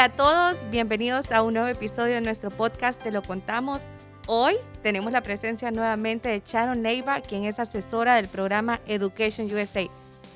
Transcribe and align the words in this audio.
Hola 0.00 0.06
a 0.06 0.16
todos, 0.16 0.70
bienvenidos 0.70 1.30
a 1.30 1.42
un 1.42 1.52
nuevo 1.52 1.68
episodio 1.68 2.14
de 2.14 2.22
nuestro 2.22 2.50
podcast 2.50 3.02
Te 3.02 3.10
lo 3.10 3.20
contamos. 3.20 3.82
Hoy 4.26 4.54
tenemos 4.82 5.12
la 5.12 5.20
presencia 5.20 5.70
nuevamente 5.70 6.30
de 6.30 6.42
Sharon 6.42 6.82
Leiva, 6.82 7.20
quien 7.20 7.44
es 7.44 7.60
asesora 7.60 8.14
del 8.14 8.26
programa 8.26 8.80
Education 8.86 9.54
USA. 9.54 9.86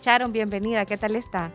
Sharon, 0.03 0.33
bienvenida, 0.33 0.85
¿qué 0.85 0.99
tal 0.99 1.17
está? 1.17 1.51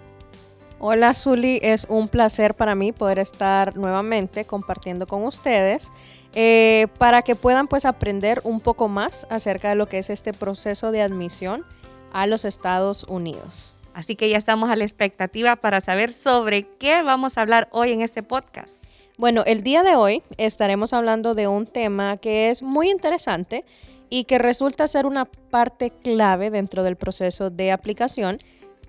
Hola 0.79 1.13
Zuli, 1.13 1.59
es 1.61 1.85
un 1.87 2.07
placer 2.07 2.55
para 2.55 2.73
mí 2.73 2.93
poder 2.93 3.19
estar 3.19 3.77
nuevamente 3.77 4.43
compartiendo 4.43 5.05
con 5.05 5.23
ustedes 5.23 5.91
eh, 6.33 6.87
para 6.97 7.21
que 7.21 7.35
puedan 7.35 7.67
pues 7.67 7.85
aprender 7.85 8.41
un 8.43 8.59
poco 8.59 8.87
más 8.87 9.27
acerca 9.29 9.69
de 9.69 9.75
lo 9.75 9.87
que 9.87 9.99
es 9.99 10.09
este 10.09 10.33
proceso 10.33 10.91
de 10.91 11.03
admisión 11.03 11.63
a 12.11 12.25
los 12.25 12.43
Estados 12.43 13.03
Unidos. 13.03 13.78
Así 13.99 14.15
que 14.15 14.29
ya 14.29 14.37
estamos 14.37 14.69
a 14.69 14.77
la 14.77 14.85
expectativa 14.85 15.57
para 15.57 15.81
saber 15.81 16.09
sobre 16.09 16.65
qué 16.77 17.03
vamos 17.03 17.37
a 17.37 17.41
hablar 17.41 17.67
hoy 17.73 17.91
en 17.91 17.99
este 17.99 18.23
podcast. 18.23 18.73
Bueno, 19.17 19.43
el 19.45 19.61
día 19.61 19.83
de 19.83 19.97
hoy 19.97 20.23
estaremos 20.37 20.93
hablando 20.93 21.35
de 21.35 21.49
un 21.49 21.67
tema 21.67 22.15
que 22.15 22.49
es 22.49 22.63
muy 22.63 22.89
interesante 22.89 23.65
y 24.09 24.23
que 24.23 24.37
resulta 24.37 24.87
ser 24.87 25.05
una 25.05 25.25
parte 25.25 25.91
clave 25.91 26.49
dentro 26.49 26.83
del 26.83 26.95
proceso 26.95 27.49
de 27.49 27.73
aplicación, 27.73 28.39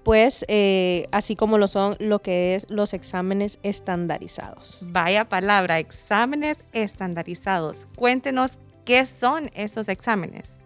pues 0.04 0.44
eh, 0.46 1.08
así 1.10 1.34
como 1.34 1.58
lo 1.58 1.66
son 1.66 1.96
lo 1.98 2.22
que 2.22 2.54
es 2.54 2.70
los 2.70 2.94
exámenes 2.94 3.58
estandarizados. 3.64 4.78
Vaya 4.82 5.28
palabra, 5.28 5.80
exámenes 5.80 6.62
estandarizados. 6.72 7.88
Cuéntenos 7.96 8.60
qué 8.84 9.04
son 9.06 9.50
esos 9.54 9.88
exámenes. 9.88 10.59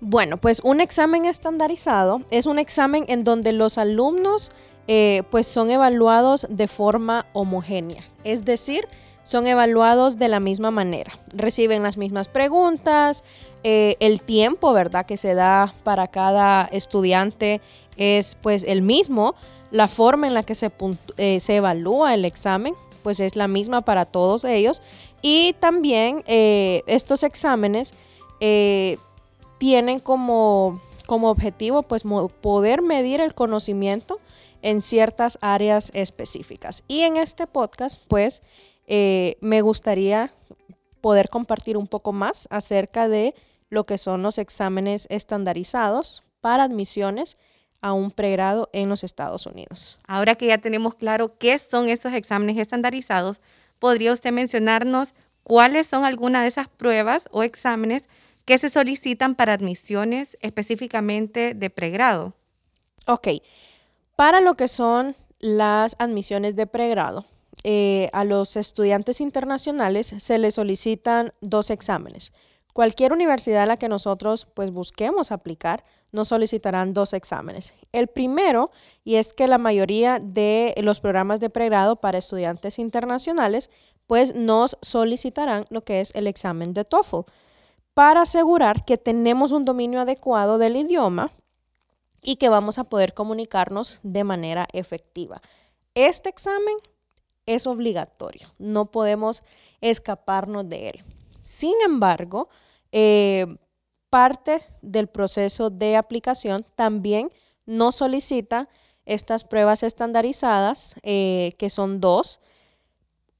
Bueno, 0.00 0.36
pues 0.36 0.60
un 0.62 0.80
examen 0.80 1.24
estandarizado 1.24 2.22
es 2.30 2.46
un 2.46 2.60
examen 2.60 3.04
en 3.08 3.24
donde 3.24 3.52
los 3.52 3.78
alumnos 3.78 4.52
eh, 4.86 5.22
pues 5.30 5.48
son 5.48 5.70
evaluados 5.70 6.46
de 6.48 6.68
forma 6.68 7.26
homogénea, 7.32 8.02
es 8.22 8.44
decir, 8.44 8.86
son 9.24 9.48
evaluados 9.48 10.16
de 10.16 10.28
la 10.28 10.38
misma 10.38 10.70
manera, 10.70 11.12
reciben 11.34 11.82
las 11.82 11.96
mismas 11.96 12.28
preguntas, 12.28 13.24
eh, 13.64 13.96
el 13.98 14.22
tiempo, 14.22 14.72
¿verdad?, 14.72 15.04
que 15.04 15.16
se 15.16 15.34
da 15.34 15.74
para 15.82 16.06
cada 16.06 16.66
estudiante 16.72 17.60
es 17.96 18.36
pues 18.40 18.62
el 18.62 18.82
mismo, 18.82 19.34
la 19.72 19.88
forma 19.88 20.28
en 20.28 20.34
la 20.34 20.44
que 20.44 20.54
se, 20.54 20.70
eh, 21.16 21.40
se 21.40 21.56
evalúa 21.56 22.14
el 22.14 22.24
examen 22.24 22.74
pues 23.02 23.20
es 23.20 23.36
la 23.36 23.48
misma 23.48 23.80
para 23.80 24.04
todos 24.04 24.44
ellos. 24.44 24.82
Y 25.22 25.54
también 25.60 26.24
estos 26.26 27.22
exámenes 27.22 27.94
tienen 29.58 30.00
como, 30.00 30.80
como 31.06 31.30
objetivo 31.30 31.82
pues 31.82 32.04
poder 32.40 32.82
medir 32.82 33.20
el 33.20 33.34
conocimiento 33.34 34.20
en 34.62 34.80
ciertas 34.80 35.38
áreas 35.40 35.90
específicas. 35.94 36.84
Y 36.88 37.02
en 37.02 37.16
este 37.16 37.46
podcast 37.46 38.00
pues 38.08 38.42
eh, 38.86 39.36
me 39.40 39.60
gustaría 39.60 40.32
poder 41.00 41.28
compartir 41.28 41.76
un 41.76 41.86
poco 41.86 42.12
más 42.12 42.48
acerca 42.50 43.08
de 43.08 43.34
lo 43.70 43.84
que 43.84 43.98
son 43.98 44.22
los 44.22 44.38
exámenes 44.38 45.06
estandarizados 45.10 46.22
para 46.40 46.64
admisiones 46.64 47.36
a 47.80 47.92
un 47.92 48.10
pregrado 48.10 48.70
en 48.72 48.88
los 48.88 49.04
Estados 49.04 49.46
Unidos. 49.46 49.98
Ahora 50.06 50.34
que 50.34 50.46
ya 50.46 50.58
tenemos 50.58 50.96
claro 50.96 51.36
qué 51.38 51.58
son 51.58 51.88
esos 51.88 52.12
exámenes 52.12 52.56
estandarizados, 52.58 53.40
¿podría 53.78 54.12
usted 54.12 54.32
mencionarnos 54.32 55.14
cuáles 55.44 55.86
son 55.86 56.04
algunas 56.04 56.42
de 56.42 56.48
esas 56.48 56.68
pruebas 56.68 57.28
o 57.30 57.42
exámenes 57.42 58.08
¿Qué 58.48 58.56
se 58.56 58.70
solicitan 58.70 59.34
para 59.34 59.52
admisiones 59.52 60.38
específicamente 60.40 61.52
de 61.52 61.68
pregrado? 61.68 62.32
Ok, 63.06 63.28
para 64.16 64.40
lo 64.40 64.54
que 64.54 64.68
son 64.68 65.14
las 65.38 65.96
admisiones 65.98 66.56
de 66.56 66.66
pregrado, 66.66 67.26
eh, 67.62 68.08
a 68.14 68.24
los 68.24 68.56
estudiantes 68.56 69.20
internacionales 69.20 70.14
se 70.16 70.38
les 70.38 70.54
solicitan 70.54 71.30
dos 71.42 71.68
exámenes. 71.68 72.32
Cualquier 72.72 73.12
universidad 73.12 73.64
a 73.64 73.66
la 73.66 73.76
que 73.76 73.90
nosotros 73.90 74.48
pues 74.54 74.70
busquemos 74.70 75.30
aplicar 75.30 75.84
nos 76.12 76.28
solicitarán 76.28 76.94
dos 76.94 77.12
exámenes. 77.12 77.74
El 77.92 78.06
primero, 78.06 78.70
y 79.04 79.16
es 79.16 79.34
que 79.34 79.46
la 79.46 79.58
mayoría 79.58 80.20
de 80.20 80.74
los 80.80 81.00
programas 81.00 81.38
de 81.40 81.50
pregrado 81.50 81.96
para 81.96 82.16
estudiantes 82.16 82.78
internacionales 82.78 83.68
pues 84.06 84.34
nos 84.34 84.78
solicitarán 84.80 85.66
lo 85.68 85.84
que 85.84 86.00
es 86.00 86.12
el 86.14 86.26
examen 86.26 86.72
de 86.72 86.84
TOEFL 86.84 87.26
para 87.98 88.22
asegurar 88.22 88.84
que 88.84 88.96
tenemos 88.96 89.50
un 89.50 89.64
dominio 89.64 90.00
adecuado 90.00 90.58
del 90.58 90.76
idioma 90.76 91.32
y 92.22 92.36
que 92.36 92.48
vamos 92.48 92.78
a 92.78 92.84
poder 92.84 93.12
comunicarnos 93.12 93.98
de 94.04 94.22
manera 94.22 94.68
efectiva. 94.72 95.42
Este 95.96 96.28
examen 96.28 96.76
es 97.44 97.66
obligatorio, 97.66 98.46
no 98.60 98.92
podemos 98.92 99.42
escaparnos 99.80 100.68
de 100.68 100.90
él. 100.90 101.02
Sin 101.42 101.74
embargo, 101.84 102.48
eh, 102.92 103.46
parte 104.10 104.62
del 104.80 105.08
proceso 105.08 105.68
de 105.68 105.96
aplicación 105.96 106.64
también 106.76 107.30
nos 107.66 107.96
solicita 107.96 108.68
estas 109.06 109.42
pruebas 109.42 109.82
estandarizadas, 109.82 110.94
eh, 111.02 111.50
que 111.58 111.68
son 111.68 112.00
dos, 112.00 112.40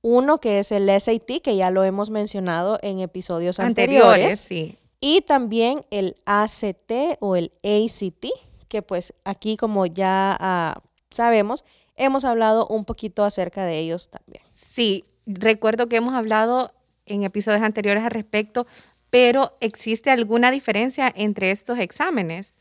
uno 0.02 0.38
que 0.38 0.58
es 0.58 0.72
el 0.72 0.88
SAT, 0.88 1.40
que 1.42 1.56
ya 1.56 1.70
lo 1.70 1.84
hemos 1.84 2.10
mencionado 2.10 2.78
en 2.82 3.00
episodios 3.00 3.60
anteriores. 3.60 4.40
sí. 4.40 4.76
Y 5.00 5.20
también 5.20 5.84
el 5.90 6.16
ACT 6.26 7.18
o 7.20 7.36
el 7.36 7.52
ACT, 7.62 8.26
que 8.66 8.82
pues 8.82 9.14
aquí 9.24 9.56
como 9.56 9.86
ya 9.86 10.36
ah, 10.40 10.82
sabemos, 11.10 11.64
hemos 11.96 12.24
hablado 12.24 12.66
un 12.66 12.84
poquito 12.84 13.24
acerca 13.24 13.64
de 13.64 13.78
ellos 13.78 14.08
también. 14.08 14.42
Sí, 14.52 15.04
recuerdo 15.24 15.88
que 15.88 15.96
hemos 15.96 16.14
hablado 16.14 16.72
en 17.06 17.22
episodios 17.22 17.62
anteriores 17.62 18.02
al 18.04 18.10
respecto, 18.10 18.66
pero 19.10 19.52
¿existe 19.60 20.10
alguna 20.10 20.50
diferencia 20.50 21.12
entre 21.14 21.52
estos 21.52 21.78
exámenes? 21.78 22.54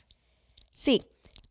Sí, 0.71 1.05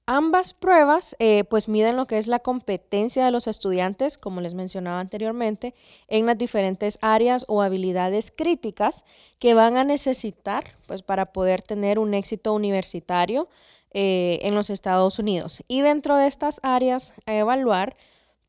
Ambas 0.09 0.55
pruebas 0.55 1.17
eh, 1.19 1.43
pues 1.50 1.67
miden 1.67 1.97
lo 1.97 2.06
que 2.06 2.17
es 2.17 2.28
la 2.28 2.39
competencia 2.39 3.25
de 3.25 3.33
los 3.33 3.49
estudiantes, 3.49 4.17
como 4.17 4.41
les 4.41 4.55
mencionaba 4.55 5.00
anteriormente, 5.00 5.75
en 6.06 6.27
las 6.27 6.39
diferentes 6.39 6.99
áreas 7.03 7.44
o 7.49 7.61
habilidades 7.61 8.31
críticas 8.31 9.05
que 9.41 9.55
van 9.55 9.77
a 9.77 9.83
necesitar 9.83 10.77
pues 10.87 11.03
para 11.03 11.27
poder 11.33 11.61
tener 11.61 11.99
un 11.99 12.15
éxito 12.15 12.53
universitario 12.53 13.49
eh, 13.91 14.39
en 14.43 14.55
los 14.55 14.71
Estados 14.71 15.19
Unidos. 15.19 15.65
Y 15.67 15.81
dentro 15.81 16.15
de 16.17 16.28
estas 16.28 16.61
áreas 16.62 17.12
a 17.27 17.34
evaluar 17.34 17.97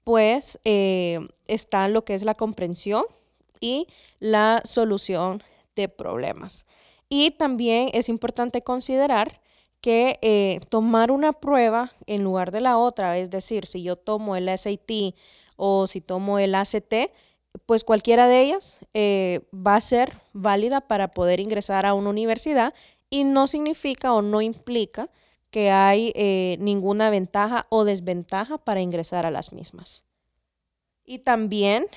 pues 0.03 0.59
eh, 0.63 1.19
está 1.47 1.87
lo 1.87 2.05
que 2.05 2.13
es 2.13 2.23
la 2.23 2.35
comprensión 2.35 3.03
y 3.59 3.87
la 4.19 4.61
solución 4.63 5.41
de 5.75 5.89
problemas. 5.89 6.67
Y 7.09 7.31
también 7.31 7.89
es 7.93 8.09
importante 8.09 8.61
considerar 8.61 9.41
que 9.81 10.17
eh, 10.21 10.59
tomar 10.69 11.11
una 11.11 11.33
prueba 11.33 11.91
en 12.07 12.23
lugar 12.23 12.51
de 12.51 12.61
la 12.61 12.77
otra, 12.77 13.17
es 13.17 13.29
decir, 13.29 13.65
si 13.65 13.83
yo 13.83 13.95
tomo 13.95 14.35
el 14.35 14.49
SAT 14.49 15.13
o 15.55 15.87
si 15.87 16.01
tomo 16.01 16.39
el 16.39 16.55
ACT, 16.55 17.11
pues 17.65 17.83
cualquiera 17.83 18.27
de 18.27 18.41
ellas 18.41 18.79
eh, 18.93 19.41
va 19.53 19.75
a 19.75 19.81
ser 19.81 20.13
válida 20.33 20.81
para 20.81 21.09
poder 21.09 21.39
ingresar 21.39 21.85
a 21.85 21.93
una 21.93 22.09
universidad 22.09 22.73
y 23.09 23.23
no 23.23 23.47
significa 23.47 24.13
o 24.13 24.21
no 24.21 24.41
implica 24.41 25.09
que 25.49 25.71
hay 25.71 26.11
eh, 26.15 26.57
ninguna 26.59 27.09
ventaja 27.09 27.65
o 27.69 27.83
desventaja 27.85 28.57
para 28.57 28.81
ingresar 28.81 29.25
a 29.25 29.31
las 29.31 29.53
mismas. 29.53 30.03
Y 31.09 31.19
también, 31.19 31.87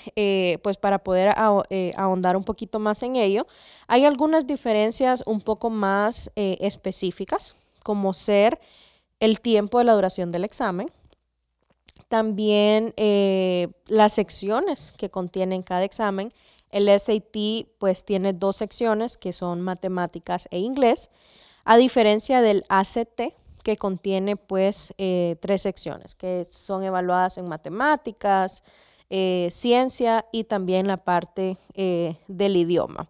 pues 0.62 0.76
para 0.76 1.00
poder 1.02 1.34
ahondar 1.96 2.36
un 2.36 2.44
poquito 2.44 2.78
más 2.78 3.02
en 3.02 3.16
ello, 3.16 3.44
hay 3.88 4.04
algunas 4.04 4.46
diferencias 4.46 5.24
un 5.26 5.40
poco 5.40 5.68
más 5.68 6.30
específicas 6.36 7.56
como 7.82 8.14
ser 8.14 8.60
el 9.20 9.40
tiempo 9.40 9.78
de 9.78 9.84
la 9.84 9.94
duración 9.94 10.30
del 10.30 10.44
examen, 10.44 10.88
también 12.10 12.92
eh, 12.96 13.68
las 13.86 14.12
secciones 14.14 14.92
que 14.96 15.10
contienen 15.10 15.62
cada 15.62 15.84
examen. 15.84 16.32
El 16.70 16.88
SAT 16.88 17.68
pues 17.78 18.04
tiene 18.04 18.32
dos 18.32 18.56
secciones 18.56 19.16
que 19.16 19.32
son 19.32 19.60
matemáticas 19.60 20.48
e 20.50 20.58
inglés. 20.58 21.10
a 21.64 21.76
diferencia 21.76 22.40
del 22.40 22.64
ACT, 22.68 23.34
que 23.62 23.76
contiene 23.76 24.34
pues 24.34 24.94
eh, 24.98 25.36
tres 25.40 25.62
secciones, 25.62 26.16
que 26.16 26.46
son 26.50 26.82
evaluadas 26.82 27.38
en 27.38 27.48
matemáticas, 27.48 28.64
eh, 29.10 29.48
ciencia 29.52 30.26
y 30.32 30.44
también 30.44 30.88
la 30.88 30.96
parte 30.96 31.58
del 32.26 32.56
idioma. 32.56 33.08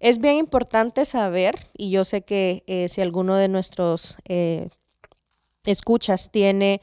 Es 0.00 0.18
bien 0.18 0.36
importante 0.36 1.04
saber, 1.04 1.56
y 1.76 1.90
yo 1.90 2.04
sé 2.04 2.22
que 2.22 2.62
si 2.88 3.00
alguno 3.00 3.36
de 3.36 3.48
nuestros 3.48 4.16
escuchas 5.64 6.30
tiene 6.30 6.80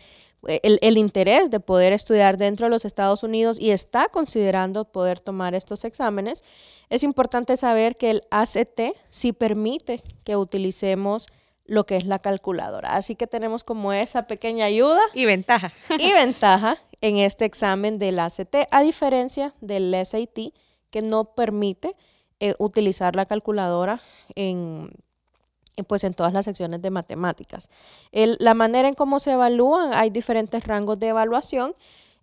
el, 0.47 0.79
el, 0.81 0.97
interés 0.97 1.49
de 1.49 1.59
poder 1.59 1.93
estudiar 1.93 2.37
dentro 2.37 2.67
de 2.67 2.69
los 2.69 2.85
Estados 2.85 3.23
Unidos 3.23 3.59
y 3.59 3.71
está 3.71 4.09
considerando 4.09 4.85
poder 4.85 5.19
tomar 5.19 5.55
estos 5.55 5.85
exámenes, 5.85 6.43
es 6.89 7.03
importante 7.03 7.57
saber 7.57 7.95
que 7.95 8.11
el 8.11 8.23
ACT 8.29 8.81
sí 9.09 9.33
permite 9.33 10.01
que 10.23 10.35
utilicemos 10.37 11.27
lo 11.65 11.85
que 11.85 11.97
es 11.97 12.05
la 12.05 12.19
calculadora. 12.19 12.95
Así 12.95 13.15
que 13.15 13.27
tenemos 13.27 13.63
como 13.63 13.91
esa 13.91 14.27
pequeña 14.27 14.65
ayuda. 14.65 15.01
Y 15.13 15.25
ventaja. 15.25 15.71
y 15.97 16.13
ventaja 16.13 16.77
en 17.01 17.17
este 17.17 17.45
examen 17.45 17.97
del 17.97 18.19
ACT, 18.19 18.55
a 18.71 18.81
diferencia 18.81 19.53
del 19.61 19.95
SAT, 20.05 20.53
que 20.89 21.01
no 21.01 21.35
permite 21.35 21.95
eh, 22.39 22.55
utilizar 22.59 23.15
la 23.15 23.25
calculadora 23.25 24.01
en, 24.35 24.91
pues 25.87 26.03
en 26.03 26.13
todas 26.13 26.33
las 26.33 26.45
secciones 26.45 26.81
de 26.81 26.89
matemáticas. 26.89 27.69
la 28.11 28.53
manera 28.53 28.87
en 28.87 28.95
cómo 28.95 29.19
se 29.19 29.33
evalúan, 29.33 29.93
hay 29.93 30.09
diferentes 30.09 30.65
rangos 30.65 30.99
de 30.99 31.09
evaluación. 31.09 31.75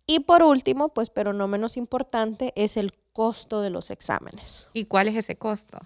Y 0.06 0.20
por 0.20 0.42
último, 0.42 0.88
pues 0.88 1.10
pero 1.10 1.32
no 1.32 1.46
menos 1.46 1.76
importante, 1.76 2.52
es 2.56 2.76
el 2.76 2.92
costo 3.12 3.60
de 3.60 3.70
los 3.70 3.90
exámenes. 3.90 4.68
¿Y 4.72 4.86
cuál 4.86 5.08
es 5.08 5.16
ese 5.16 5.36
costo? 5.36 5.78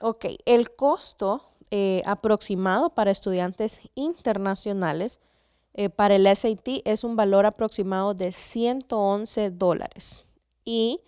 Ok, 0.00 0.26
el 0.44 0.74
costo 0.74 1.42
eh, 1.70 2.02
aproximado 2.04 2.90
para 2.90 3.10
estudiantes 3.10 3.80
internacionales 3.94 5.20
eh, 5.74 5.88
para 5.88 6.14
el 6.14 6.26
SAT 6.34 6.82
es 6.84 7.02
un 7.02 7.16
valor 7.16 7.46
aproximado 7.46 8.14
de 8.14 8.32
111 8.32 9.50
dólares. 9.50 10.26
Y 10.64 11.00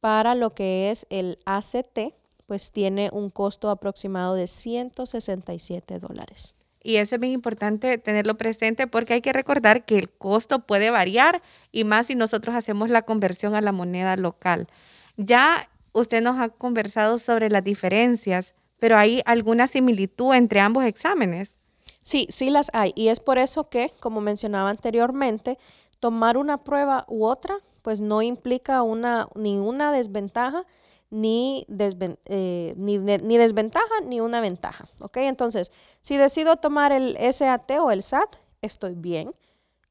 para 0.00 0.34
lo 0.34 0.54
que 0.54 0.90
es 0.90 1.06
el 1.10 1.38
ACT, 1.44 2.14
pues 2.46 2.72
tiene 2.72 3.10
un 3.12 3.30
costo 3.30 3.70
aproximado 3.70 4.34
de 4.34 4.46
167 4.46 5.98
dólares. 5.98 6.54
Y 6.82 6.96
eso 6.96 7.16
es 7.16 7.20
bien 7.20 7.34
importante 7.34 7.98
tenerlo 7.98 8.38
presente 8.38 8.86
porque 8.86 9.14
hay 9.14 9.20
que 9.20 9.32
recordar 9.32 9.84
que 9.84 9.98
el 9.98 10.08
costo 10.08 10.60
puede 10.60 10.90
variar 10.90 11.42
y 11.72 11.84
más 11.84 12.06
si 12.06 12.14
nosotros 12.14 12.54
hacemos 12.54 12.88
la 12.88 13.02
conversión 13.02 13.54
a 13.54 13.60
la 13.60 13.72
moneda 13.72 14.16
local. 14.16 14.68
Ya 15.16 15.68
usted 15.92 16.22
nos 16.22 16.38
ha 16.38 16.48
conversado 16.48 17.18
sobre 17.18 17.50
las 17.50 17.64
diferencias, 17.64 18.54
pero 18.78 18.96
¿hay 18.96 19.22
alguna 19.26 19.66
similitud 19.66 20.34
entre 20.34 20.60
ambos 20.60 20.84
exámenes? 20.84 21.52
Sí, 22.02 22.26
sí 22.30 22.48
las 22.48 22.70
hay. 22.72 22.92
Y 22.96 23.08
es 23.08 23.20
por 23.20 23.36
eso 23.36 23.68
que, 23.68 23.90
como 24.00 24.20
mencionaba 24.20 24.70
anteriormente, 24.70 25.58
tomar 26.00 26.38
una 26.38 26.64
prueba 26.64 27.04
u 27.08 27.26
otra, 27.26 27.58
pues 27.82 28.00
no 28.00 28.22
implica 28.22 28.82
una, 28.82 29.28
ni 29.34 29.58
una 29.58 29.92
desventaja, 29.92 30.64
ni, 31.10 31.66
eh, 32.26 32.74
ni, 32.76 32.98
ni, 32.98 33.36
desventaja 33.38 34.00
ni 34.04 34.20
una 34.20 34.40
ventaja. 34.40 34.86
¿ok? 35.00 35.18
Entonces, 35.18 35.70
si 36.00 36.16
decido 36.16 36.56
tomar 36.56 36.92
el 36.92 37.16
SAT 37.32 37.70
o 37.80 37.90
el 37.90 38.02
SAT, 38.02 38.36
estoy 38.60 38.94
bien. 38.94 39.34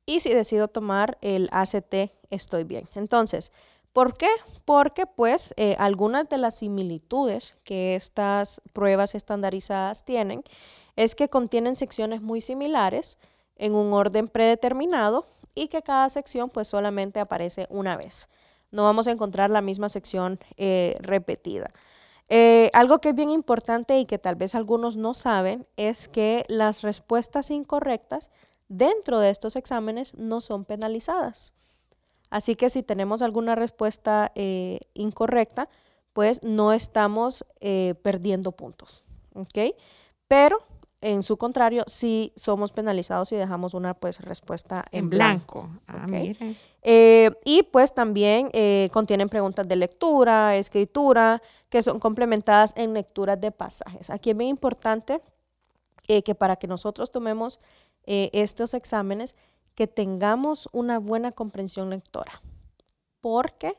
Y 0.06 0.22
si 0.22 0.34
decido 0.34 0.68
tomar 0.68 1.18
el 1.22 1.50
ACT, 1.52 2.12
estoy 2.30 2.64
bien. 2.64 2.88
Entonces, 2.96 3.52
¿por 3.92 4.14
qué? 4.14 4.30
Porque 4.64 5.06
pues 5.06 5.54
eh, 5.58 5.76
algunas 5.80 6.30
de 6.30 6.38
las 6.38 6.56
similitudes 6.56 7.56
que 7.64 7.96
estas 7.96 8.62
pruebas 8.72 9.16
estandarizadas 9.16 10.06
tienen 10.06 10.44
es 10.96 11.14
que 11.14 11.30
contienen 11.30 11.76
secciones 11.76 12.22
muy 12.22 12.40
similares 12.42 13.18
en 13.58 13.76
un 13.76 13.92
orden 13.92 14.28
predeterminado 14.28 15.26
y 15.58 15.68
que 15.68 15.82
cada 15.82 16.10
sección 16.10 16.50
pues 16.50 16.68
solamente 16.68 17.20
aparece 17.20 17.68
una 17.70 17.98
vez 17.98 18.30
no 18.72 18.84
vamos 18.84 19.08
a 19.08 19.12
encontrar 19.12 19.50
la 19.50 19.62
misma 19.62 19.90
sección 19.90 20.40
eh, 20.58 20.96
repetida. 21.00 21.72
Eh, 22.30 22.70
algo 22.74 23.00
que 23.00 23.10
es 23.10 23.16
bien 23.16 23.30
importante 23.30 23.98
y 24.00 24.06
que 24.06 24.18
tal 24.18 24.36
vez 24.36 24.54
algunos 24.54 24.98
no 24.98 25.14
saben 25.14 25.66
es 25.78 26.08
que 26.10 26.44
las 26.50 26.82
respuestas 26.82 27.52
incorrectas 27.52 28.32
dentro 28.68 29.20
de 29.20 29.30
estos 29.30 29.56
exámenes 29.56 30.14
no 30.16 30.42
son 30.42 30.66
penalizadas. 30.66 31.54
Así 32.30 32.56
que 32.56 32.70
si 32.70 32.84
tenemos 32.84 33.22
alguna 33.22 33.56
respuesta 33.56 34.34
eh, 34.36 34.80
incorrecta, 34.94 35.70
pues 36.12 36.44
no 36.44 36.74
estamos 36.74 37.46
perdiendo 38.02 38.52
puntos. 38.52 39.06
Pero 40.28 40.58
en 41.02 41.22
su 41.22 41.38
contrario, 41.38 41.84
sí 41.86 42.34
somos 42.36 42.72
penalizados 42.72 43.30
si 43.30 43.36
dejamos 43.36 43.76
una 43.76 43.94
pues 43.94 44.20
respuesta 44.20 44.84
en, 44.92 45.10
blanco. 45.10 45.70
Ah, 45.88 46.08
eh, 46.82 47.32
y 47.46 47.64
pues 47.64 47.94
también 47.94 48.50
eh, 48.54 48.90
contienen 48.92 49.30
preguntas 49.30 49.68
de 49.68 49.76
lectura, 49.76 50.56
escritura, 50.56 51.42
que 51.70 51.84
son 51.84 52.00
complementadas 52.00 52.74
en 52.78 52.94
lecturas 52.94 53.40
de 53.40 53.52
pasajes. 53.52 54.10
Aquí 54.10 54.32
es 54.32 54.36
muy 54.36 54.48
importante 54.48 55.22
eh, 56.08 56.24
que 56.24 56.34
para 56.34 56.56
que 56.56 56.68
nosotros 56.68 57.12
tomemos 57.12 57.60
estos 58.10 58.74
exámenes, 58.74 59.36
que 59.76 59.86
tengamos 59.86 60.70
una 60.72 60.98
buena 60.98 61.34
comprensión 61.34 61.90
lectora. 61.90 62.42
Porque 63.20 63.78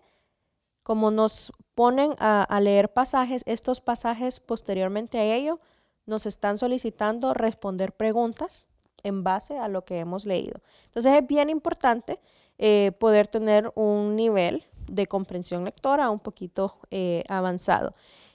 como 0.83 1.11
nos 1.11 1.51
ponen 1.75 2.15
a, 2.19 2.43
a 2.43 2.61
leer 2.61 2.93
pasajes, 2.93 3.43
estos 3.47 3.81
pasajes 3.81 4.39
posteriormente 4.41 5.19
a 5.19 5.35
ello, 5.35 5.61
nos 6.09 6.25
están 6.27 6.59
solicitando 6.59 7.35
responder 7.35 7.93
preguntas 7.93 8.67
en 9.03 9.23
base 9.23 9.59
a 9.59 9.69
lo 9.69 9.85
que 9.85 9.99
hemos 9.99 10.25
leído. 10.25 10.61
Entonces 10.87 11.13
es 11.13 11.27
bien 11.27 11.51
importante 11.51 12.19
eh, 12.59 12.93
poder 12.99 13.29
tener 13.29 13.71
un 13.75 14.17
nivel 14.17 14.65
de 14.87 15.07
comprensión 15.07 15.65
lectora 15.65 16.11
un 16.11 16.19
poquito 16.19 16.79
eh, 16.91 17.23
avanzado. 17.29 17.93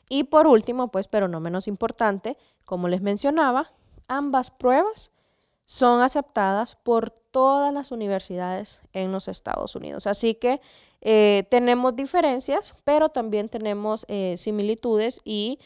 Y 0.07 0.25
por 0.25 0.45
último, 0.47 0.89
pues, 0.89 1.07
pero 1.07 1.27
no 1.27 1.39
menos 1.39 1.67
importante, 1.67 2.37
como 2.65 2.87
les 2.87 3.01
mencionaba, 3.01 3.67
ambas 4.07 4.51
pruebas 4.51 5.11
son 5.65 6.01
aceptadas 6.01 6.75
por 6.75 7.09
todas 7.09 7.73
las 7.73 7.91
universidades 7.91 8.83
en 8.93 9.11
los 9.11 9.27
Estados 9.27 9.75
Unidos. 9.75 10.05
Así 10.05 10.35
que 10.35 10.61
eh, 11.01 11.47
tenemos 11.49 11.95
diferencias, 11.95 12.75
pero 12.83 13.09
también 13.09 13.49
tenemos 13.49 14.05
similitudes 14.35 15.21
y 15.25 15.57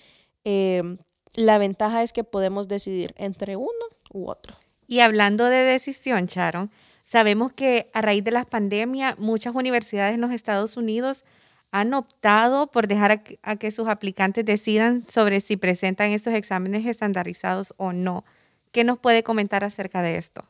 la 1.33 1.57
ventaja 1.57 2.03
es 2.03 2.13
que 2.13 2.23
podemos 2.23 2.67
decidir 2.67 3.13
entre 3.17 3.55
uno 3.55 3.71
u 4.11 4.29
otro. 4.29 4.55
Y 4.87 5.01
hablando 5.01 5.45
de 5.45 5.57
decisión, 5.57 6.25
Sharon, 6.25 6.71
sabemos 7.03 7.51
que 7.51 7.87
a 7.93 8.01
raíz 8.01 8.23
de 8.23 8.31
la 8.31 8.45
pandemia 8.45 9.15
muchas 9.19 9.55
universidades 9.55 10.15
en 10.15 10.21
los 10.21 10.31
Estados 10.31 10.77
Unidos 10.77 11.23
han 11.71 11.93
optado 11.93 12.67
por 12.67 12.87
dejar 12.87 13.21
a, 13.41 13.55
que 13.57 13.71
sus 13.71 13.87
aplicantes 13.87 14.45
decidan 14.45 15.05
sobre 15.09 15.41
si 15.41 15.57
presentan 15.57 16.11
estos 16.11 16.33
exámenes 16.33 16.85
estandarizados 16.85 17.73
o 17.77 17.91
no. 17.91 18.23
¿Qué 18.71 18.83
nos 18.83 18.99
puede 18.99 19.23
comentar 19.23 19.63
acerca 19.63 20.01
de 20.01 20.17
esto? 20.17 20.43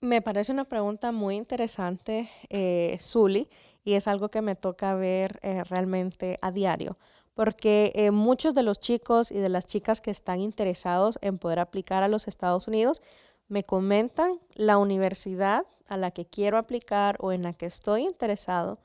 Me 0.00 0.22
parece 0.22 0.52
una 0.52 0.64
pregunta 0.64 1.10
muy 1.10 1.36
interesante, 1.36 2.30
eh, 2.48 2.96
Zuli, 3.00 3.48
y 3.84 3.94
es 3.94 4.06
algo 4.06 4.28
que 4.28 4.42
me 4.42 4.54
toca 4.54 4.94
ver 4.94 5.40
eh, 5.42 5.64
realmente 5.64 6.38
a 6.42 6.52
diario 6.52 6.96
porque 7.36 7.92
eh, 7.94 8.12
muchos 8.12 8.54
de 8.54 8.62
los 8.62 8.80
chicos 8.80 9.30
y 9.30 9.38
de 9.38 9.50
las 9.50 9.66
chicas 9.66 10.00
que 10.00 10.10
están 10.10 10.40
interesados 10.40 11.18
en 11.20 11.36
poder 11.36 11.58
aplicar 11.58 12.02
a 12.02 12.08
los 12.08 12.28
Estados 12.28 12.66
Unidos 12.66 13.02
me 13.46 13.62
comentan 13.62 14.40
la 14.54 14.78
universidad 14.78 15.66
a 15.86 15.98
la 15.98 16.10
que 16.12 16.24
quiero 16.24 16.56
aplicar 16.56 17.18
o 17.20 17.32
en 17.32 17.42
la 17.42 17.52
que 17.52 17.66
estoy 17.66 18.04
interesado, 18.04 18.78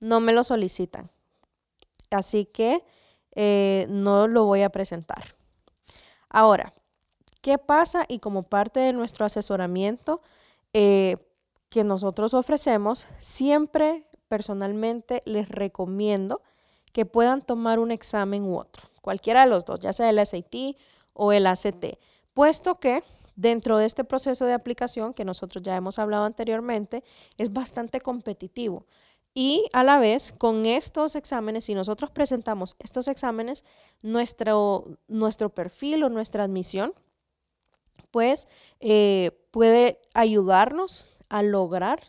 no 0.00 0.18
me 0.20 0.32
lo 0.32 0.44
solicitan. 0.44 1.10
Así 2.10 2.46
que 2.46 2.82
eh, 3.32 3.84
no 3.90 4.28
lo 4.28 4.46
voy 4.46 4.62
a 4.62 4.70
presentar. 4.70 5.36
Ahora, 6.30 6.72
¿qué 7.42 7.58
pasa? 7.58 8.06
Y 8.08 8.18
como 8.18 8.44
parte 8.44 8.80
de 8.80 8.94
nuestro 8.94 9.26
asesoramiento 9.26 10.22
eh, 10.72 11.16
que 11.68 11.84
nosotros 11.84 12.32
ofrecemos, 12.32 13.08
siempre 13.18 14.06
personalmente 14.26 15.20
les 15.26 15.50
recomiendo 15.50 16.40
que 16.92 17.06
puedan 17.06 17.42
tomar 17.42 17.78
un 17.78 17.90
examen 17.90 18.44
u 18.44 18.58
otro, 18.58 18.88
cualquiera 19.00 19.42
de 19.42 19.50
los 19.50 19.64
dos, 19.64 19.80
ya 19.80 19.92
sea 19.92 20.10
el 20.10 20.24
SAT 20.24 20.76
o 21.14 21.32
el 21.32 21.46
ACT, 21.46 21.98
puesto 22.34 22.76
que 22.76 23.02
dentro 23.36 23.78
de 23.78 23.86
este 23.86 24.04
proceso 24.04 24.44
de 24.44 24.52
aplicación 24.52 25.14
que 25.14 25.24
nosotros 25.24 25.62
ya 25.62 25.74
hemos 25.74 25.98
hablado 25.98 26.24
anteriormente, 26.24 27.02
es 27.38 27.52
bastante 27.52 28.00
competitivo. 28.00 28.86
Y 29.32 29.64
a 29.72 29.84
la 29.84 29.98
vez, 29.98 30.32
con 30.32 30.66
estos 30.66 31.14
exámenes, 31.14 31.64
si 31.64 31.74
nosotros 31.74 32.10
presentamos 32.10 32.76
estos 32.80 33.08
exámenes, 33.08 33.64
nuestro, 34.02 34.84
nuestro 35.08 35.48
perfil 35.50 36.02
o 36.02 36.10
nuestra 36.10 36.44
admisión, 36.44 36.92
pues 38.10 38.48
eh, 38.80 39.30
puede 39.52 40.00
ayudarnos 40.14 41.12
a 41.28 41.42
lograr 41.42 42.02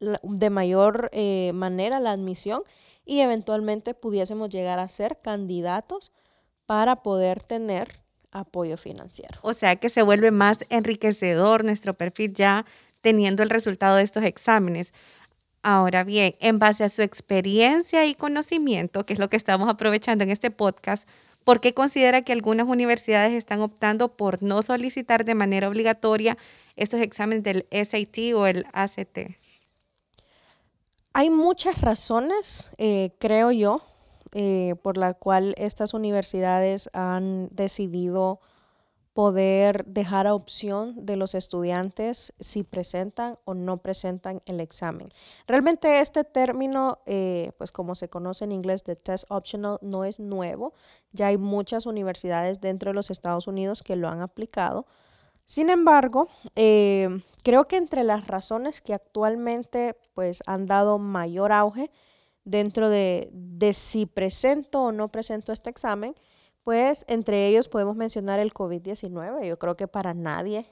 de 0.00 0.50
mayor 0.50 1.10
eh, 1.12 1.52
manera 1.54 2.00
la 2.00 2.12
admisión 2.12 2.62
y 3.04 3.20
eventualmente 3.20 3.94
pudiésemos 3.94 4.50
llegar 4.50 4.78
a 4.78 4.88
ser 4.88 5.18
candidatos 5.22 6.12
para 6.66 6.96
poder 6.96 7.42
tener 7.42 8.00
apoyo 8.32 8.76
financiero. 8.76 9.38
O 9.42 9.52
sea 9.52 9.76
que 9.76 9.88
se 9.88 10.02
vuelve 10.02 10.30
más 10.30 10.64
enriquecedor 10.68 11.64
nuestro 11.64 11.94
perfil 11.94 12.34
ya 12.34 12.66
teniendo 13.00 13.42
el 13.42 13.50
resultado 13.50 13.96
de 13.96 14.02
estos 14.02 14.24
exámenes. 14.24 14.92
Ahora 15.62 16.04
bien, 16.04 16.34
en 16.40 16.58
base 16.58 16.84
a 16.84 16.88
su 16.88 17.02
experiencia 17.02 18.04
y 18.06 18.14
conocimiento, 18.14 19.04
que 19.04 19.12
es 19.12 19.18
lo 19.18 19.30
que 19.30 19.36
estamos 19.36 19.68
aprovechando 19.68 20.24
en 20.24 20.30
este 20.30 20.50
podcast, 20.50 21.08
¿por 21.44 21.60
qué 21.60 21.72
considera 21.72 22.22
que 22.22 22.32
algunas 22.32 22.66
universidades 22.66 23.32
están 23.32 23.60
optando 23.60 24.16
por 24.16 24.42
no 24.42 24.62
solicitar 24.62 25.24
de 25.24 25.34
manera 25.34 25.68
obligatoria 25.68 26.36
estos 26.76 27.00
exámenes 27.00 27.44
del 27.44 27.66
SAT 27.70 28.34
o 28.34 28.46
el 28.46 28.66
ACT? 28.72 29.36
Hay 31.18 31.30
muchas 31.30 31.80
razones, 31.80 32.72
eh, 32.76 33.08
creo 33.18 33.50
yo, 33.50 33.80
eh, 34.34 34.74
por 34.82 34.98
la 34.98 35.14
cual 35.14 35.54
estas 35.56 35.94
universidades 35.94 36.90
han 36.92 37.48
decidido 37.52 38.38
poder 39.14 39.86
dejar 39.86 40.26
a 40.26 40.34
opción 40.34 41.06
de 41.06 41.16
los 41.16 41.34
estudiantes 41.34 42.34
si 42.38 42.64
presentan 42.64 43.38
o 43.46 43.54
no 43.54 43.78
presentan 43.78 44.42
el 44.44 44.60
examen. 44.60 45.08
Realmente 45.46 46.00
este 46.00 46.22
término, 46.22 46.98
eh, 47.06 47.52
pues 47.56 47.72
como 47.72 47.94
se 47.94 48.10
conoce 48.10 48.44
en 48.44 48.52
inglés 48.52 48.84
de 48.84 48.94
test 48.94 49.24
optional, 49.30 49.78
no 49.80 50.04
es 50.04 50.20
nuevo. 50.20 50.74
Ya 51.12 51.28
hay 51.28 51.38
muchas 51.38 51.86
universidades 51.86 52.60
dentro 52.60 52.90
de 52.90 52.94
los 52.94 53.10
Estados 53.10 53.46
Unidos 53.46 53.82
que 53.82 53.96
lo 53.96 54.10
han 54.10 54.20
aplicado. 54.20 54.84
Sin 55.46 55.70
embargo, 55.70 56.28
eh, 56.56 57.08
creo 57.42 57.66
que 57.66 57.76
entre 57.76 58.04
las 58.04 58.26
razones 58.26 58.82
que 58.82 58.92
actualmente 58.92 59.96
pues 60.12 60.42
han 60.46 60.66
dado 60.66 60.98
mayor 60.98 61.52
auge 61.52 61.90
dentro 62.44 62.90
de, 62.90 63.30
de 63.32 63.72
si 63.72 64.06
presento 64.06 64.82
o 64.82 64.92
no 64.92 65.08
presento 65.08 65.52
este 65.52 65.70
examen, 65.70 66.14
pues 66.62 67.04
entre 67.08 67.46
ellos 67.46 67.68
podemos 67.68 67.96
mencionar 67.96 68.40
el 68.40 68.52
COVID-19. 68.52 69.46
Yo 69.46 69.58
creo 69.58 69.76
que 69.76 69.86
para 69.86 70.14
nadie 70.14 70.66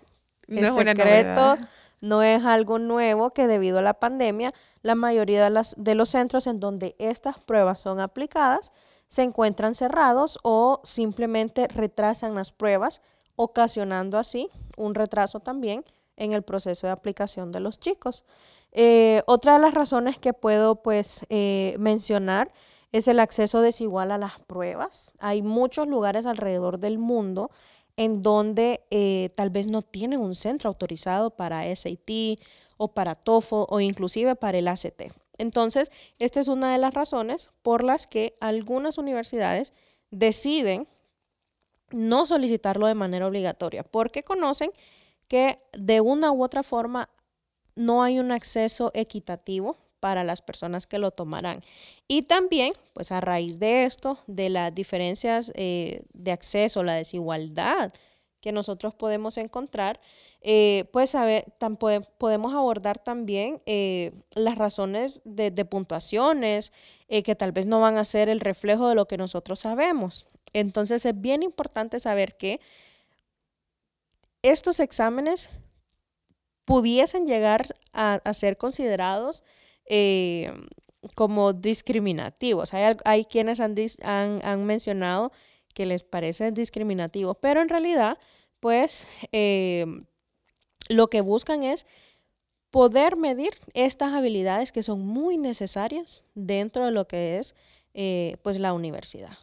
no 0.49 0.61
es 0.61 0.75
secreto, 0.75 1.57
no 2.00 2.23
es 2.23 2.45
algo 2.45 2.78
nuevo 2.78 3.31
que 3.31 3.47
debido 3.47 3.78
a 3.78 3.83
la 3.83 3.95
pandemia, 3.95 4.52
la 4.83 4.97
mayoría 4.97 5.45
de, 5.45 5.50
las, 5.50 5.76
de 5.78 5.95
los 5.95 6.11
centros 6.11 6.47
en 6.49 6.59
donde 6.61 6.97
estas 6.99 7.38
pruebas 7.38 7.81
son 7.81 8.00
aplicadas 8.00 8.73
se 9.07 9.23
encuentran 9.23 9.75
cerrados 9.75 10.38
o 10.43 10.81
simplemente 10.85 11.69
retrasan 11.69 12.35
las 12.35 12.52
pruebas, 12.52 13.00
ocasionando 13.37 14.19
así 14.19 14.49
un 14.76 14.95
retraso 14.95 15.41
también 15.41 15.85
en 16.17 16.33
el 16.33 16.43
proceso 16.43 16.87
de 16.87 16.93
aplicación 16.93 17.53
de 17.53 17.61
los 17.61 17.79
chicos. 17.79 18.25
Eh, 18.73 19.23
otra 19.26 19.55
de 19.55 19.61
las 19.61 19.75
razones 19.75 20.19
que 20.19 20.33
puedo 20.33 20.83
pues 20.83 21.25
eh, 21.29 21.76
mencionar 21.79 22.53
es 22.93 23.09
el 23.09 23.21
acceso 23.21 23.61
desigual 23.61 24.11
a 24.11 24.19
las 24.19 24.38
pruebas. 24.41 25.12
Hay 25.19 25.43
muchos 25.43 25.88
lugares 25.88 26.26
alrededor 26.26 26.79
del 26.79 26.99
mundo 26.99 27.50
en 27.97 28.23
donde 28.23 28.85
eh, 28.91 29.31
tal 29.37 29.50
vez 29.50 29.71
no 29.71 29.83
tienen 29.83 30.21
un 30.21 30.35
centro 30.35 30.69
autorizado 30.69 31.31
para 31.31 31.64
SAT 31.75 32.38
o 32.76 32.88
para 32.88 33.14
TOEFL 33.14 33.67
o 33.69 33.81
inclusive 33.81 34.35
para 34.37 34.59
el 34.59 34.69
ACT. 34.69 35.12
Entonces, 35.38 35.91
esta 36.19 36.41
es 36.41 36.49
una 36.49 36.73
de 36.73 36.79
las 36.79 36.95
razones 36.95 37.50
por 37.62 37.85
las 37.85 38.07
que 38.07 38.37
algunas 38.41 38.99
universidades 38.99 39.73
deciden 40.11 40.88
no 41.91 42.26
solicitarlo 42.26 42.87
de 42.87 42.95
manera 42.95 43.26
obligatoria, 43.26 43.83
porque 43.83 44.23
conocen 44.23 44.71
que 45.29 45.59
de 45.73 46.00
una 46.00 46.33
u 46.33 46.43
otra 46.43 46.62
forma 46.62 47.09
no 47.76 48.03
hay 48.03 48.19
un 48.19 48.33
acceso 48.33 48.91
equitativo 48.95 49.76
para 50.05 50.23
las 50.23 50.43
personas 50.43 50.87
que 50.87 50.99
lo 50.99 51.12
tomarán. 51.12 51.62
Y 52.07 52.23
también, 52.23 52.75
pues 52.93 53.11
a 53.11 53.23
raíz 53.23 53.59
de 53.59 53.85
esto, 53.85 54.19
de 54.26 54.50
las 54.50 54.75
diferencias 54.75 55.50
eh, 55.55 56.03
de 56.12 56.31
acceso, 56.31 56.83
la 56.83 56.95
desigualdad 56.95 57.91
que 58.43 58.53
nosotros 58.53 58.93
podemos 58.93 59.38
encontrar, 59.38 59.99
eh, 60.43 60.85
pues 60.93 61.17
podemos 62.19 62.53
abordar 62.53 62.99
también 62.99 63.62
eh, 63.64 64.12
las 64.35 64.59
razones 64.59 65.23
de, 65.25 65.50
de 65.50 65.64
puntuaciones 65.64 66.71
que 67.09 67.35
tal 67.35 67.53
vez 67.53 67.64
no 67.64 67.81
van 67.81 67.97
a 67.97 68.05
ser 68.05 68.29
el 68.29 68.41
reflejo 68.41 68.88
de 68.88 68.97
lo 68.97 69.07
que 69.07 69.17
nosotros 69.17 69.61
sabemos. 69.61 70.26
Entonces 70.54 71.04
es 71.04 71.20
bien 71.20 71.42
importante 71.42 72.00
saber 72.00 72.37
que 72.38 72.61
estos 74.42 74.80
exámenes 74.80 75.50
pudiesen 76.64 77.26
llegar 77.26 77.66
a, 77.92 78.20
ser 78.32 78.56
considerados 78.56 79.42
eh, 79.84 80.52
como 81.14 81.52
discriminativos. 81.52 82.73
Hay, 82.73 83.25
quienes 83.26 83.61
han, 83.61 83.75
han, 84.02 84.64
mencionado 84.64 85.32
que 85.75 85.84
les 85.84 86.02
parece 86.02 86.52
discriminativo, 86.52 87.34
pero 87.34 87.61
en 87.61 87.68
realidad, 87.68 88.18
pues, 88.61 89.06
eh, 89.32 89.84
lo 90.88 91.08
que 91.08 91.20
buscan 91.20 91.62
es 91.62 91.87
poder 92.70 93.16
medir 93.16 93.52
estas 93.73 94.14
habilidades 94.14 94.73
que 94.73 94.82
son 94.82 95.00
muy 95.06 95.37
necesarias 95.37 96.25
dentro 96.34 96.84
de 96.84 96.90
lo 96.90 97.06
que 97.06 97.38
es 97.38 97.54
eh, 97.94 98.37
pues 98.42 98.58
la 98.58 98.73
universidad. 98.73 99.38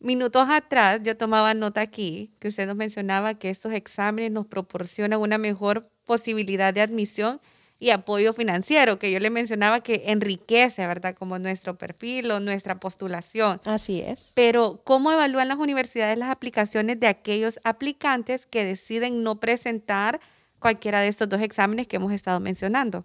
Minutos 0.00 0.48
atrás 0.48 1.02
yo 1.04 1.14
tomaba 1.14 1.52
nota 1.52 1.82
aquí 1.82 2.32
que 2.38 2.48
usted 2.48 2.66
nos 2.66 2.74
mencionaba 2.74 3.34
que 3.34 3.50
estos 3.50 3.72
exámenes 3.74 4.30
nos 4.30 4.46
proporcionan 4.46 5.20
una 5.20 5.36
mejor 5.36 5.90
posibilidad 6.06 6.72
de 6.72 6.80
admisión 6.80 7.38
y 7.78 7.90
apoyo 7.90 8.32
financiero, 8.32 8.98
que 8.98 9.10
yo 9.12 9.18
le 9.18 9.28
mencionaba 9.28 9.80
que 9.80 10.04
enriquece, 10.06 10.86
¿verdad? 10.86 11.14
Como 11.14 11.38
nuestro 11.38 11.76
perfil 11.76 12.30
o 12.30 12.40
nuestra 12.40 12.80
postulación. 12.80 13.60
Así 13.64 14.00
es. 14.00 14.32
Pero, 14.34 14.82
¿cómo 14.84 15.12
evalúan 15.12 15.48
las 15.48 15.58
universidades 15.58 16.16
las 16.18 16.30
aplicaciones 16.30 16.98
de 16.98 17.06
aquellos 17.06 17.60
aplicantes 17.64 18.46
que 18.46 18.64
deciden 18.64 19.22
no 19.22 19.38
presentar 19.38 20.20
cualquiera 20.58 21.00
de 21.00 21.08
estos 21.08 21.28
dos 21.28 21.42
exámenes 21.42 21.86
que 21.86 21.96
hemos 21.96 22.12
estado 22.12 22.40
mencionando? 22.40 23.04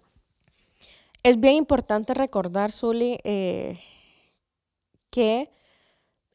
Es 1.22 1.40
bien 1.40 1.56
importante 1.56 2.14
recordar, 2.14 2.72
Zuli, 2.72 3.18
eh, 3.24 3.80
que 5.10 5.50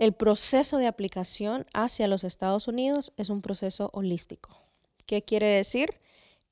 el 0.02 0.14
proceso 0.14 0.80
de 0.80 0.88
aplicación 0.88 1.68
hacia 1.76 2.08
los 2.08 2.24
Estados 2.24 2.68
Unidos 2.68 3.14
es 3.18 3.30
un 3.30 3.44
proceso 3.44 3.92
holístico. 3.94 4.50
¿Qué 5.06 5.22
quiere 5.22 5.46
decir? 5.46 6.02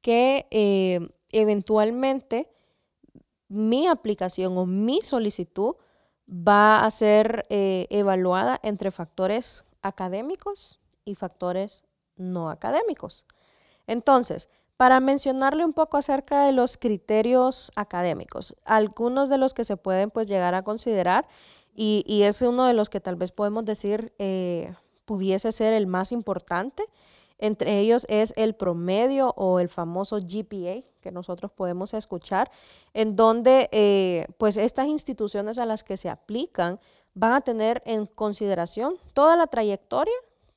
Que 0.02 0.46
eh, 0.52 1.10
eventualmente 1.32 2.48
mi 3.48 3.88
aplicación 3.88 4.56
o 4.56 4.68
mi 4.68 5.02
solicitud 5.02 5.78
va 6.30 6.86
a 6.86 6.92
ser 6.92 7.48
eh, 7.50 7.88
evaluada 7.90 8.60
entre 8.62 8.92
factores 8.92 9.64
académicos 9.82 10.80
y 11.04 11.16
factores 11.16 11.84
no 12.18 12.52
académicos. 12.52 13.26
Entonces, 13.88 14.48
para 14.78 15.00
mencionarle 15.00 15.66
un 15.66 15.74
poco 15.74 15.98
acerca 15.98 16.46
de 16.46 16.52
los 16.52 16.78
criterios 16.78 17.72
académicos, 17.76 18.56
algunos 18.64 19.28
de 19.28 19.40
los 19.40 19.56
que 19.56 19.64
se 19.64 19.76
pueden 19.76 20.12
pues 20.12 20.28
llegar 20.28 20.54
a 20.54 20.62
considerar 20.62 21.28
y, 21.82 22.24
es 22.24 22.42
uno 22.42 22.66
de 22.66 22.74
los 22.74 22.90
que 22.90 23.00
tal 23.00 23.16
vez 23.16 23.32
podemos 23.32 23.64
decir 23.64 24.14
eh, 24.20 24.74
pudiese 25.06 25.54
ser 25.54 25.74
el 25.74 25.88
más 25.88 26.12
importante, 26.12 26.84
entre 27.38 27.80
ellos 27.80 28.06
es 28.10 28.34
el 28.36 28.54
promedio 28.54 29.34
o 29.38 29.62
el 29.62 29.70
famoso 29.70 30.20
GPA 30.20 30.84
que 31.00 31.12
nosotros 31.14 31.52
podemos 31.54 31.94
escuchar, 31.94 32.52
en 32.94 33.14
donde 33.14 33.70
eh, 33.72 34.28
pues 34.38 34.58
estas 34.58 34.88
instituciones 34.88 35.58
a 35.58 35.66
las 35.66 35.86
que 35.86 35.96
se 35.96 36.10
aplican 36.10 36.82
van 37.14 37.32
a 37.32 37.42
tener 37.42 37.82
en 37.86 38.06
consideración 38.08 38.98
toda 39.14 39.38
la 39.38 39.48
trayectoria 39.48 40.14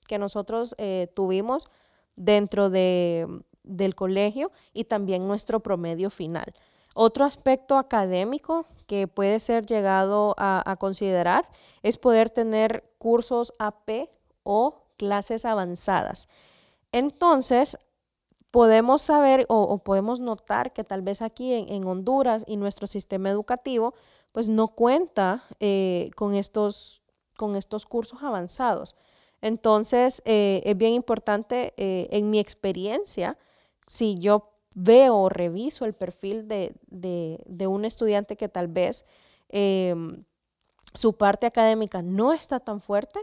que 0.08 0.18
nosotros 0.18 0.74
eh, 0.78 1.06
tuvimos 1.14 1.68
dentro 2.16 2.68
de, 2.68 3.28
del 3.62 3.94
colegio 3.94 4.50
y 4.74 4.84
también 4.84 5.28
nuestro 5.28 5.60
promedio 5.60 6.10
final. 6.10 6.52
Otro 6.94 7.24
aspecto 7.24 7.78
académico 7.78 8.66
que 8.86 9.08
puede 9.08 9.40
ser 9.40 9.64
llegado 9.64 10.34
a, 10.36 10.76
considerar 10.78 11.48
es 11.82 11.96
poder 11.96 12.28
tener 12.28 12.84
cursos 12.98 13.52
AP 13.58 14.10
o 14.42 14.82
clases 14.98 15.44
avanzadas. 15.44 16.28
Entonces, 16.92 17.78
podemos 18.50 19.00
saber 19.00 19.46
o, 19.48 19.78
podemos 19.78 20.20
notar 20.20 20.74
que 20.74 20.84
tal 20.84 21.00
vez 21.00 21.22
aquí 21.22 21.64
en, 21.66 21.84
Honduras 21.86 22.44
y 22.46 22.58
nuestro 22.58 22.86
sistema 22.86 23.30
educativo, 23.30 23.94
pues 24.32 24.50
no 24.50 24.68
cuenta 24.68 25.42
eh, 25.60 26.10
con, 26.14 26.34
estos, 26.34 27.00
con 27.38 27.56
estos 27.56 27.86
cursos 27.86 28.22
avanzados. 28.22 28.94
Entonces, 29.40 30.22
eh, 30.26 30.62
es 30.64 30.76
bien 30.76 30.92
importante, 30.92 31.72
eh, 31.78 32.08
en 32.12 32.30
mi 32.30 32.38
experiencia, 32.38 33.38
si 33.86 34.16
yo 34.18 34.51
veo 34.74 35.16
o 35.16 35.28
reviso 35.28 35.84
el 35.84 35.94
perfil 35.94 36.48
de, 36.48 36.74
de 36.86 37.66
un 37.66 37.84
estudiante 37.84 38.36
que 38.36 38.48
tal 38.48 38.68
vez 38.68 39.04
em, 39.48 40.24
su 40.94 41.16
parte 41.16 41.46
académica 41.46 42.02
no 42.02 42.32
está 42.32 42.60
tan 42.60 42.80
fuerte, 42.80 43.20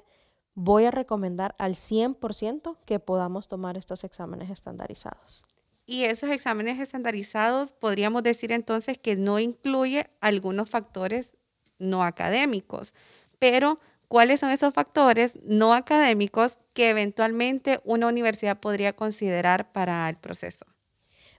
voy 0.55 0.85
a 0.85 0.91
recomendar 0.91 1.55
al 1.57 1.75
100% 1.75 2.77
que 2.85 2.99
podamos 2.99 3.47
tomar 3.47 3.77
estos 3.77 4.03
exámenes 4.03 4.49
estandarizados. 4.49 5.43
Y 5.85 6.03
esos 6.03 6.29
exámenes 6.29 6.79
estandarizados 6.79 7.71
podríamos 7.71 8.21
decir 8.23 8.51
entonces 8.51 8.97
que 8.99 9.15
no 9.15 9.39
incluye 9.39 10.09
algunos 10.21 10.69
factores 10.69 11.31
no 11.79 12.03
académicos, 12.03 12.93
pero 13.39 13.79
cuáles 14.07 14.41
son 14.41 14.51
esos 14.51 14.73
factores 14.73 15.35
no 15.43 15.73
académicos 15.73 16.57
que 16.73 16.89
eventualmente 16.89 17.79
una 17.85 18.07
universidad 18.07 18.59
podría 18.59 18.93
considerar 18.95 19.71
para 19.71 20.07
el 20.09 20.17
proceso. 20.17 20.65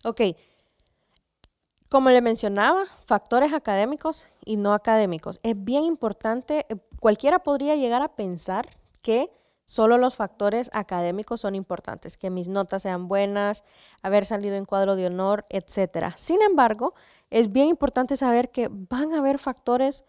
Ok. 0.04 0.21
Como 1.90 2.11
le 2.11 2.23
mencionaba, 2.23 2.87
factores 3.04 3.52
académicos 3.52 4.28
y 4.45 4.57
no 4.57 4.73
académicos. 4.73 5.40
Es 5.42 5.54
bien 5.57 5.85
importante, 5.85 6.64
eh, 6.69 6.76
cualquiera 7.00 7.40
podría 7.40 7.75
llegar 7.75 8.00
a 8.00 8.14
pensar 8.14 8.69
que 9.02 9.33
solo 9.64 9.99
los 9.99 10.14
factores 10.14 10.71
académicos 10.73 11.40
son 11.40 11.54
importantes, 11.54 12.16
que 12.16 12.30
mis 12.30 12.49
notas 12.49 12.83
sean 12.83 13.09
buenas, 13.09 13.64
haber 14.02 14.25
salido 14.25 14.57
en 14.57 14.64
cuadro 14.64 14.97
de 14.97 15.07
honor, 15.07 15.47
etc. 15.50 16.12
Sin 16.16 16.42
embargo, 16.42 16.95
es 17.30 17.52
bien 17.52 17.69
importante 17.69 18.16
saber 18.16 18.50
que 18.50 18.69
van 18.71 19.12
a 19.12 19.19
haber 19.19 19.38
factores 19.38 20.04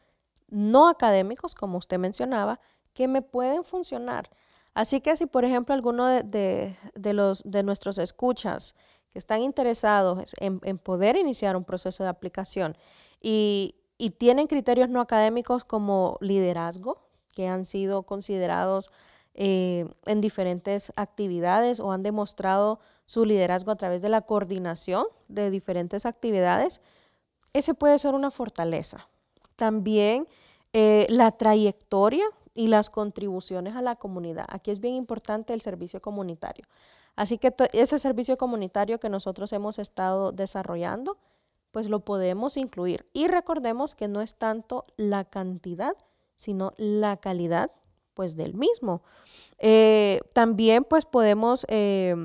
no 0.49 0.87
académicos, 0.87 1.55
como 1.55 1.77
usted 1.77 1.97
mencionaba, 1.97 2.59
que 2.93 3.07
me 3.07 3.21
pueden 3.21 3.63
funcionar. 3.63 4.29
Así 4.73 5.01
que 5.01 5.15
si, 5.17 5.25
por 5.25 5.45
ejemplo, 5.45 5.75
alguno 5.75 6.07
de, 6.07 6.75
los, 6.95 7.43
de 7.43 7.63
nuestros 7.63 7.97
escuchas 7.97 8.75
que 9.11 9.19
están 9.19 9.41
interesados 9.41 10.33
en, 10.39 10.59
poder 10.77 11.15
iniciar 11.15 11.55
un 11.55 11.63
proceso 11.63 12.03
de 12.03 12.09
aplicación 12.09 12.75
y, 13.21 13.75
tienen 14.17 14.47
criterios 14.47 14.89
no 14.89 14.99
académicos 14.99 15.63
como 15.63 16.17
liderazgo, 16.21 16.97
que 17.33 17.47
han 17.47 17.65
sido 17.65 18.01
considerados 18.01 18.89
eh, 19.35 19.85
en 20.07 20.21
diferentes 20.21 20.91
actividades 20.95 21.79
o 21.79 21.91
han 21.91 22.01
demostrado 22.01 22.79
su 23.05 23.25
liderazgo 23.25 23.69
a 23.69 23.75
través 23.75 24.01
de 24.01 24.09
la 24.09 24.21
coordinación 24.21 25.05
de 25.27 25.51
diferentes 25.51 26.07
actividades, 26.07 26.81
ese 27.53 27.75
puede 27.75 27.99
ser 27.99 28.15
una 28.15 28.31
fortaleza. 28.31 29.05
También 29.55 30.25
eh, 30.73 31.05
la 31.09 31.31
trayectoria 31.31 32.25
y 32.55 32.67
las 32.67 32.89
contribuciones 32.89 33.75
a 33.75 33.81
la 33.81 33.97
comunidad. 33.97 34.45
Aquí 34.49 34.71
es 34.71 34.79
bien 34.79 34.95
importante 34.95 35.53
el 35.53 35.61
servicio 35.61 36.01
comunitario. 36.01 36.65
Así 37.15 37.37
que 37.37 37.53
ese 37.73 37.99
servicio 37.99 38.37
comunitario 38.37 38.99
que 38.99 39.09
nosotros 39.09 39.51
hemos 39.53 39.79
estado 39.79 40.31
desarrollando, 40.31 41.17
pues 41.71 41.89
lo 41.89 42.01
podemos 42.01 42.57
incluir. 42.57 43.07
Y 43.13 43.27
recordemos 43.27 43.95
que 43.95 44.07
no 44.07 44.21
es 44.21 44.35
tanto 44.35 44.85
la 44.97 45.25
cantidad, 45.25 45.93
sino 46.35 46.73
la 46.77 47.17
calidad, 47.17 47.71
pues 48.13 48.35
del 48.35 48.53
mismo. 48.53 49.01
Eh, 49.57 50.19
también 50.33 50.83
pues 50.83 51.05
podemos 51.05 51.65
eh, 51.69 52.15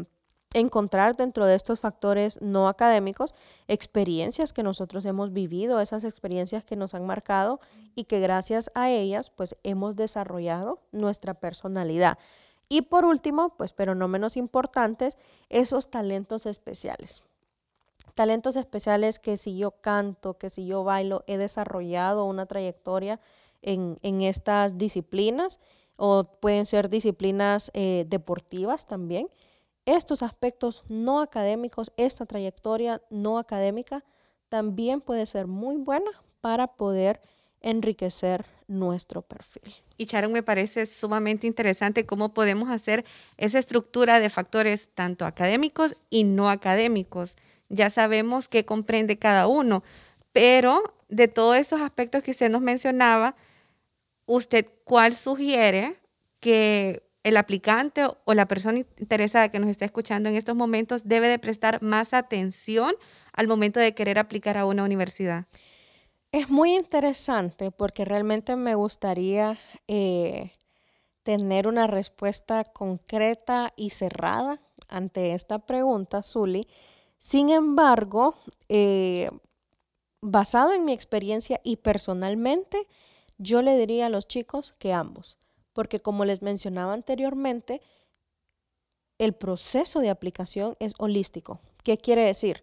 encontrar 0.54 1.16
dentro 1.16 1.46
de 1.46 1.54
estos 1.54 1.80
factores 1.80 2.40
no 2.40 2.68
académicos 2.68 3.34
experiencias 3.68 4.52
que 4.52 4.62
nosotros 4.62 5.04
hemos 5.04 5.32
vivido, 5.32 5.80
esas 5.80 6.04
experiencias 6.04 6.64
que 6.64 6.76
nos 6.76 6.94
han 6.94 7.06
marcado 7.06 7.60
y 7.94 8.04
que 8.04 8.20
gracias 8.20 8.70
a 8.74 8.90
ellas 8.90 9.30
pues 9.30 9.56
hemos 9.62 9.96
desarrollado 9.96 10.80
nuestra 10.92 11.34
personalidad. 11.34 12.18
Y 12.68 12.82
por 12.82 13.04
último, 13.04 13.56
pues 13.56 13.72
pero 13.72 13.94
no 13.94 14.08
menos 14.08 14.36
importantes, 14.36 15.16
esos 15.48 15.90
talentos 15.90 16.46
especiales. 16.46 17.22
Talentos 18.14 18.56
especiales 18.56 19.18
que 19.18 19.36
si 19.36 19.58
yo 19.58 19.72
canto, 19.72 20.38
que 20.38 20.50
si 20.50 20.66
yo 20.66 20.84
bailo, 20.84 21.22
he 21.26 21.36
desarrollado 21.36 22.24
una 22.24 22.46
trayectoria 22.46 23.20
en, 23.62 23.98
estas 24.22 24.78
disciplinas 24.78 25.60
o 25.98 26.24
pueden 26.24 26.66
ser 26.66 26.88
disciplinas 26.88 27.70
eh, 27.74 28.04
deportivas 28.08 28.86
también. 28.86 29.28
Estos 29.84 30.22
aspectos 30.22 30.82
no 30.88 31.20
académicos, 31.20 31.92
esta 31.96 32.26
trayectoria 32.26 33.02
no 33.10 33.38
académica, 33.38 34.04
también 34.48 35.00
puede 35.00 35.26
ser 35.26 35.46
muy 35.46 35.76
buena 35.76 36.10
para 36.40 36.68
poder 36.68 37.20
enriquecer 37.60 38.44
nuestro 38.68 39.22
perfil. 39.22 39.74
Y 39.96 40.06
Sharon, 40.06 40.32
me 40.32 40.42
parece 40.42 40.86
sumamente 40.86 41.46
interesante 41.46 42.06
cómo 42.06 42.34
podemos 42.34 42.70
hacer 42.70 43.04
esa 43.36 43.58
estructura 43.58 44.20
de 44.20 44.30
factores 44.30 44.88
tanto 44.94 45.24
académicos 45.24 45.96
y 46.10 46.24
no 46.24 46.50
académicos. 46.50 47.36
Ya 47.68 47.90
sabemos 47.90 48.48
qué 48.48 48.64
comprende 48.64 49.18
cada 49.18 49.46
uno, 49.46 49.82
pero 50.32 50.94
de 51.08 51.28
todos 51.28 51.56
esos 51.56 51.80
aspectos 51.80 52.22
que 52.22 52.32
usted 52.32 52.50
nos 52.50 52.60
mencionaba, 52.60 53.36
¿usted 54.26 54.66
cuál 54.84 55.14
sugiere 55.14 55.96
que 56.40 57.02
el 57.22 57.36
aplicante 57.36 58.06
o 58.24 58.34
la 58.34 58.46
persona 58.46 58.78
interesada 58.98 59.48
que 59.48 59.58
nos 59.58 59.68
está 59.68 59.84
escuchando 59.84 60.28
en 60.28 60.36
estos 60.36 60.54
momentos 60.54 61.08
debe 61.08 61.26
de 61.26 61.40
prestar 61.40 61.82
más 61.82 62.14
atención 62.14 62.94
al 63.32 63.48
momento 63.48 63.80
de 63.80 63.94
querer 63.94 64.18
aplicar 64.18 64.56
a 64.56 64.66
una 64.66 64.84
universidad? 64.84 65.44
Es 66.36 66.50
muy 66.50 66.76
interesante 66.76 67.70
porque 67.70 68.04
realmente 68.04 68.56
me 68.56 68.74
gustaría 68.74 69.58
eh, 69.88 70.52
tener 71.22 71.66
una 71.66 71.86
respuesta 71.86 72.62
concreta 72.62 73.72
y 73.74 73.88
cerrada 73.88 74.60
ante 74.86 75.32
esta 75.32 75.60
pregunta, 75.60 76.22
Zuli. 76.22 76.68
Sin 77.16 77.48
embargo, 77.48 78.34
eh, 78.68 79.30
basado 80.20 80.74
en 80.74 80.84
mi 80.84 80.92
experiencia 80.92 81.58
y 81.64 81.78
personalmente, 81.78 82.86
yo 83.38 83.62
le 83.62 83.74
diría 83.74 84.04
a 84.04 84.10
los 84.10 84.28
chicos 84.28 84.74
que 84.78 84.92
ambos 84.92 85.38
porque 85.72 86.00
como 86.00 86.26
les 86.26 86.42
mencionaba 86.42 86.92
anteriormente, 86.92 87.80
el 89.16 89.32
proceso 89.32 90.00
de 90.00 90.10
aplicación 90.10 90.76
es 90.80 90.92
holístico. 90.98 91.60
¿Qué 91.82 91.96
quiere 91.96 92.24
decir? 92.24 92.62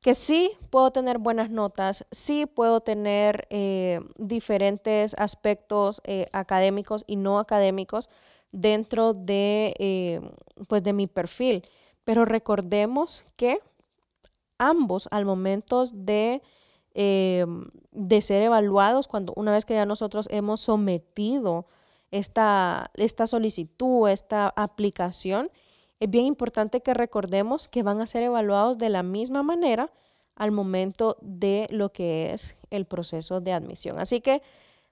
Que 0.00 0.14
sí 0.14 0.50
puedo 0.70 0.90
tener 0.92 1.18
buenas 1.18 1.50
notas, 1.50 2.06
sí 2.10 2.46
puedo 2.46 2.80
tener 2.80 3.46
eh, 3.50 4.00
diferentes 4.16 5.14
aspectos 5.18 6.00
eh, 6.04 6.26
académicos 6.32 7.04
y 7.06 7.16
no 7.16 7.38
académicos 7.38 8.08
dentro 8.50 9.12
de, 9.12 9.74
eh, 9.78 10.20
pues 10.68 10.82
de 10.82 10.94
mi 10.94 11.06
perfil, 11.06 11.68
pero 12.02 12.24
recordemos 12.24 13.26
que 13.36 13.58
ambos 14.56 15.06
al 15.10 15.26
momento 15.26 15.84
de, 15.92 16.40
de 16.94 18.22
ser 18.22 18.42
evaluados, 18.42 19.06
cuando 19.06 19.34
una 19.36 19.52
vez 19.52 19.66
que 19.66 19.74
ya 19.74 19.84
nosotros 19.84 20.28
hemos 20.30 20.62
sometido 20.62 21.66
esta, 22.10 22.90
esta 22.94 23.26
solicitud, 23.26 24.08
esta 24.08 24.48
aplicación, 24.56 25.50
es 26.00 26.10
bien 26.10 26.24
importante 26.24 26.80
que 26.80 26.94
recordemos 26.94 27.68
que 27.68 27.82
van 27.82 28.00
a 28.00 28.06
ser 28.06 28.22
evaluados 28.22 28.78
de 28.78 28.88
la 28.88 29.02
misma 29.02 29.42
manera 29.42 29.92
al 30.34 30.50
momento 30.50 31.18
de 31.20 31.66
lo 31.70 31.92
que 31.92 32.32
es 32.32 32.56
el 32.70 32.86
proceso 32.86 33.42
de 33.42 33.52
admisión. 33.52 33.98
Así 33.98 34.22
que 34.22 34.42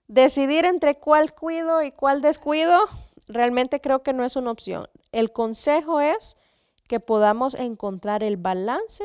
decidir 0.07 0.67
entre 0.67 0.99
cuál 0.99 1.35
cuido 1.35 1.83
y 1.83 1.91
cuál 1.91 2.21
descuido, 2.21 2.79
realmente 3.27 3.81
creo 3.81 4.03
que 4.03 4.13
no 4.13 4.25
es 4.25 4.37
una 4.37 4.51
opción. 4.51 4.87
El 5.11 5.33
consejo 5.33 6.01
es 6.01 6.37
que 6.87 7.01
podamos 7.01 7.55
encontrar 7.55 8.23
el 8.23 8.37
balance 8.37 9.05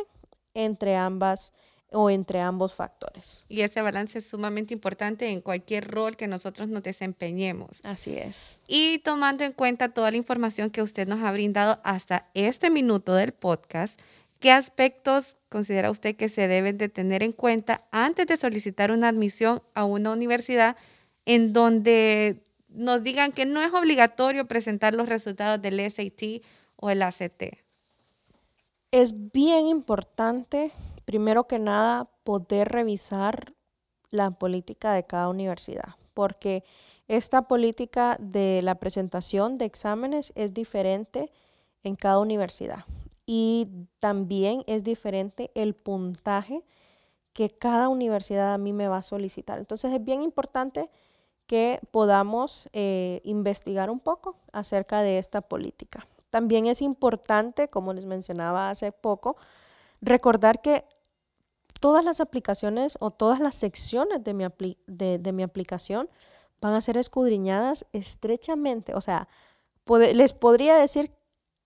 entre 0.54 0.98
ambas 0.98 1.54
o 1.94 2.10
entre 2.10 2.42
ambos 2.42 2.74
factores. 2.74 3.46
Y 3.48 3.62
ese 3.62 3.82
balance 3.82 4.20
es 4.20 4.26
sumamente 4.28 4.74
importante 4.74 5.30
en 5.30 5.42
cualquier 5.42 5.90
rol 5.90 6.18
que 6.18 6.28
nosotros 6.28 6.68
nos 6.68 6.84
desempeñemos. 6.84 7.80
Así 7.84 8.18
es. 8.18 8.62
Y 8.68 9.00
tomando 9.00 9.44
en 9.44 9.54
cuenta 9.54 9.90
toda 9.90 10.12
la 10.12 10.18
información 10.18 10.70
que 10.70 10.82
usted 10.82 11.08
nos 11.08 11.22
ha 11.24 11.32
brindado 11.32 11.80
hasta 11.84 12.30
este 12.34 12.70
minuto 12.70 13.14
del 13.14 13.32
podcast, 13.32 14.00
¿qué 14.40 14.52
aspectos 14.52 15.38
considera 15.50 15.92
usted 15.92 16.16
que 16.16 16.30
se 16.30 16.48
deben 16.48 16.78
de 16.78 16.90
tener 16.90 17.22
en 17.24 17.32
cuenta 17.32 17.82
antes 17.92 18.28
de 18.28 18.38
solicitar 18.38 18.92
una 18.92 19.10
admisión 19.10 19.62
a 19.76 19.86
una 19.86 20.12
universidad 20.12 20.76
en 21.26 21.54
donde 21.54 22.44
nos 22.70 23.04
digan 23.04 23.32
que 23.32 23.46
no 23.46 23.62
es 23.62 23.72
obligatorio 23.74 24.48
presentar 24.48 24.96
los 24.96 25.08
resultados 25.08 25.62
del 25.62 25.80
SAT 25.80 26.44
o 26.76 26.90
el 26.90 27.04
ACT? 27.04 27.56
Es 28.92 29.32
bien 29.32 29.68
importante 29.68 30.72
primero 31.06 31.48
que 31.48 31.60
nada, 31.60 32.10
poder 32.24 32.70
revisar 32.70 33.54
la 34.10 34.32
política 34.32 34.94
de 34.94 35.06
cada 35.06 35.30
universidad, 35.30 35.96
porque 36.14 36.64
esta 37.08 37.48
política 37.48 38.18
de 38.20 38.62
la 38.62 38.76
presentación 38.76 39.58
de 39.58 39.66
exámenes 39.66 40.32
es 40.36 40.54
diferente 40.54 41.32
en 41.84 41.96
cada 41.96 42.20
universidad 42.20 42.86
y 43.26 43.68
también 44.00 44.64
es 44.68 44.84
diferente 44.84 45.52
el 45.56 45.74
puntaje 45.76 46.64
que 47.34 47.50
cada 47.50 47.90
universidad 47.90 48.54
a 48.54 48.58
mí 48.58 48.74
me 48.74 48.88
va 48.88 48.98
a 48.98 49.02
solicitar. 49.02 49.58
Entonces 49.58 49.92
es 49.92 50.04
bien 50.04 50.22
importante 50.22 50.90
que 51.48 51.80
podamos 51.92 52.70
eh, 52.74 53.22
investigar 53.24 53.90
un 53.90 54.00
poco 54.00 54.38
acerca 54.52 55.02
de 55.02 55.18
esta 55.18 55.42
política. 55.42 56.08
También 56.30 56.68
es 56.68 56.82
importante, 56.82 57.68
como 57.68 57.94
les 57.94 58.06
mencionaba 58.06 58.70
hace 58.70 58.92
poco, 58.92 59.36
recordar 60.04 60.62
que 60.62 60.86
todas 61.80 62.04
las 62.06 62.20
aplicaciones 62.20 62.98
o 63.00 63.12
todas 63.12 63.40
las 63.40 63.56
secciones 63.56 64.24
de 64.24 64.34
mi, 64.34 64.46
de, 64.88 65.34
mi 65.34 65.44
aplicación 65.44 66.10
van 66.62 66.74
a 66.74 66.82
ser 66.82 66.98
escudriñadas 66.98 67.86
estrechamente. 67.94 68.96
O 68.96 69.02
sea, 69.02 69.28
les 70.14 70.34
podría 70.34 70.76
decir 70.76 71.12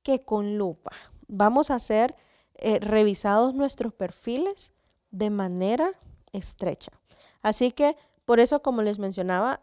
que 0.04 0.20
con 0.20 0.58
lupa 0.58 0.92
vamos 1.28 1.70
a 1.70 1.80
ser 1.80 2.16
eh, 2.56 2.80
revisados 2.80 3.54
nuestros 3.54 3.94
perfiles 3.94 4.74
de 5.12 5.30
manera 5.30 5.92
estrecha. 6.32 6.92
Así 7.42 7.72
que, 7.72 7.96
por 8.26 8.40
eso, 8.40 8.62
como 8.62 8.82
les 8.82 9.00
mencionaba, 9.00 9.62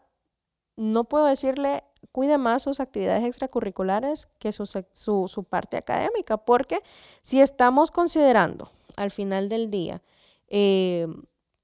no 0.75 1.03
puedo 1.05 1.25
decirle 1.25 1.83
cuide 2.11 2.37
más 2.37 2.63
sus 2.63 2.79
actividades 2.79 3.23
extracurriculares 3.23 4.27
que 4.39 4.51
su, 4.51 4.65
su, 4.65 5.43
parte 5.43 5.77
académica, 5.77 6.37
porque 6.37 6.79
si 7.21 7.41
estamos 7.41 7.91
considerando 7.91 8.71
al 8.95 9.11
final 9.11 9.49
del 9.49 9.69
día 9.69 10.01
eh, 10.47 11.07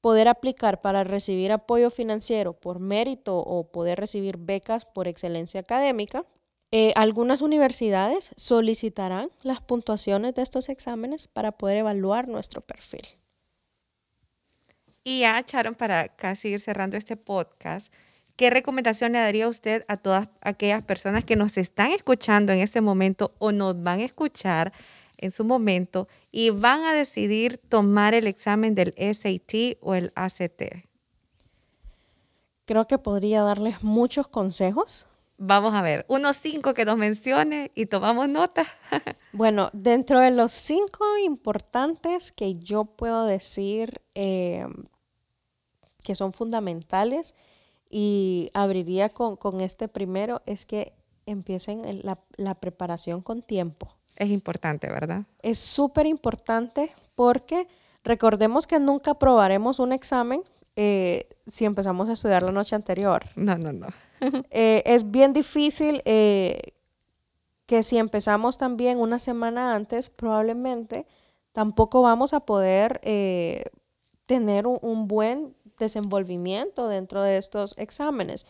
poder 0.01 0.27
aplicar 0.27 0.81
para 0.81 1.03
recibir 1.03 1.51
apoyo 1.51 1.89
financiero 1.89 2.53
por 2.53 2.79
mérito 2.79 3.37
o 3.37 3.71
poder 3.71 3.99
recibir 3.99 4.37
becas 4.37 4.85
por 4.85 5.07
excelencia 5.07 5.59
académica, 5.61 6.25
eh, 6.71 6.93
algunas 6.95 7.41
universidades 7.41 8.31
solicitarán 8.37 9.29
las 9.41 9.61
puntuaciones 9.61 10.33
de 10.35 10.41
estos 10.41 10.69
exámenes 10.69 11.27
para 11.27 11.51
poder 11.51 11.77
evaluar 11.77 12.29
nuestro 12.29 12.61
perfil. 12.61 13.01
Y 15.03 15.19
ya, 15.21 15.43
Charon, 15.43 15.75
para 15.75 16.09
casi 16.09 16.49
ir 16.49 16.59
cerrando 16.59 16.95
este 16.95 17.17
podcast, 17.17 17.93
¿qué 18.35 18.49
recomendación 18.49 19.13
le 19.13 19.19
daría 19.19 19.47
usted 19.47 19.83
a 19.87 19.97
todas 19.97 20.29
aquellas 20.41 20.83
personas 20.83 21.23
que 21.23 21.35
nos 21.35 21.57
están 21.57 21.91
escuchando 21.91 22.51
en 22.51 22.59
este 22.59 22.81
momento 22.81 23.31
o 23.39 23.51
nos 23.51 23.81
van 23.81 23.99
a 23.99 24.05
escuchar 24.05 24.73
en 25.17 25.31
su 25.31 25.45
momento 25.45 26.07
y 26.31 26.49
van 26.49 26.83
a 26.83 26.93
decidir 26.93 27.57
tomar 27.57 28.13
el 28.13 28.27
examen 28.27 28.75
del 28.75 28.93
SAT 28.97 29.77
o 29.81 29.95
el 29.95 30.11
ACT? 30.15 30.63
Creo 32.65 32.87
que 32.87 32.97
podría 32.97 33.41
darles 33.41 33.83
muchos 33.83 34.27
consejos. 34.27 35.07
Vamos 35.37 35.73
a 35.73 35.81
ver, 35.81 36.05
unos 36.07 36.37
cinco 36.37 36.73
que 36.73 36.85
nos 36.85 36.97
mencione 36.97 37.71
y 37.73 37.87
tomamos 37.87 38.29
nota. 38.29 38.65
bueno, 39.33 39.69
dentro 39.73 40.19
de 40.19 40.29
los 40.29 40.51
cinco 40.51 41.03
importantes 41.17 42.31
que 42.31 42.55
yo 42.57 42.85
puedo 42.85 43.25
decir 43.25 44.01
eh, 44.13 44.67
que 46.03 46.13
son 46.13 46.31
fundamentales 46.31 47.35
y 47.91 48.49
abriría 48.53 49.09
con, 49.09 49.61
este 49.61 49.87
primero, 49.87 50.41
es 50.45 50.65
que 50.65 50.93
empiecen 51.25 51.81
la, 52.03 52.19
la 52.37 52.55
preparación 52.55 53.21
con 53.21 53.41
tiempo. 53.41 53.93
Es 54.17 54.29
importante, 54.29 54.87
¿verdad? 54.87 55.23
Es 55.41 55.59
súper 55.59 56.05
importante 56.05 56.91
porque 57.15 57.67
recordemos 58.03 58.67
que 58.67 58.79
nunca 58.79 59.11
aprobaremos 59.11 59.79
un 59.79 59.93
examen 59.93 60.43
eh, 60.75 61.27
si 61.45 61.65
empezamos 61.65 62.07
a 62.09 62.13
estudiar 62.13 62.43
la 62.43 62.51
noche 62.51 62.75
anterior. 62.75 63.23
No, 63.35 63.57
no, 63.57 63.71
no. 63.71 63.87
Eh, 64.51 64.83
es 64.85 65.09
bien 65.09 65.33
difícil 65.33 66.03
eh, 66.05 66.59
que 67.65 67.81
si 67.81 67.97
empezamos 67.97 68.59
también 68.59 68.99
una 68.99 69.17
semana 69.17 69.73
antes, 69.73 70.11
probablemente 70.11 71.07
tampoco 71.53 72.03
vamos 72.03 72.33
a 72.33 72.41
poder 72.41 73.01
tener 74.27 74.67
un 74.67 75.07
buen 75.07 75.55
desenvolvimiento 75.81 76.87
dentro 76.87 77.21
de 77.21 77.37
estos 77.37 77.73
exámenes. 77.77 78.45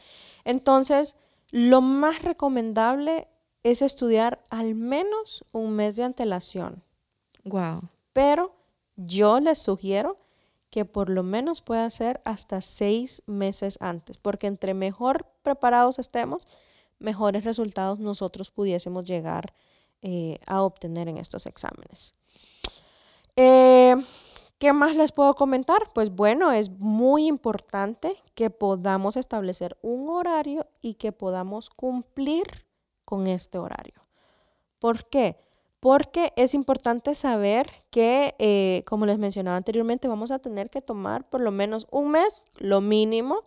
Entonces, 0.46 1.15
lo 1.50 1.82
más 1.82 2.22
recomendable 2.22 3.28
es 3.63 3.82
estudiar 3.82 4.44
al 4.50 4.76
menos 4.76 5.44
un 5.52 5.72
mes 5.72 5.96
de 5.96 6.04
antelación. 6.04 6.84
Wow. 7.44 7.82
Pero 8.13 8.54
yo 8.96 9.39
les 9.39 9.60
sugiero 9.60 10.17
que 10.70 10.86
por 10.86 11.10
lo 11.10 11.24
menos 11.24 11.62
pueda 11.62 11.89
ser 11.89 12.22
hasta 12.24 12.62
seis 12.62 13.24
meses 13.26 13.78
antes, 13.82 14.17
porque 14.17 14.48
entre 14.48 14.74
mejor 14.74 15.26
preparados 15.41 16.00
estemos, 16.00 16.48
mejores 17.00 17.44
resultados 17.44 18.00
nosotros 18.00 18.52
pudiésemos 18.52 19.06
llegar 19.06 19.54
eh, 20.02 20.38
a 20.48 20.62
obtener 20.62 21.10
en 21.10 21.17
estos 21.17 21.46
exámenes. 21.46 22.13
Eh, 23.36 23.96
¿Qué 24.62 24.74
más 24.74 24.95
les 24.95 25.12
puedo 25.12 25.34
comentar? 25.34 25.89
Pues 25.91 26.12
bueno, 26.12 26.52
es 26.52 26.69
muy 26.69 27.26
importante 27.26 28.15
que 28.36 28.52
podamos 28.52 29.17
establecer 29.17 29.76
un 29.82 30.08
horario 30.08 30.67
y 30.84 30.93
que 30.93 31.12
podamos 31.12 31.71
cumplir 31.71 32.45
con 33.04 33.26
este 33.26 33.58
horario. 33.58 33.95
¿Por 34.78 35.10
qué? 35.10 35.36
Porque 35.80 36.32
es 36.36 36.54
importante 36.54 37.15
saber 37.15 37.71
que, 37.89 38.36
eh, 38.38 38.84
como 38.86 39.08
les 39.08 39.17
mencionaba 39.17 39.58
anteriormente, 39.58 40.08
vamos 40.08 40.30
a 40.30 40.38
tener 40.38 40.69
que 40.69 40.84
tomar 40.84 41.28
por 41.28 41.41
lo 41.41 41.50
menos 41.50 41.88
un 41.89 42.12
mes, 42.12 42.45
lo 42.60 42.82
mínimo, 42.82 43.45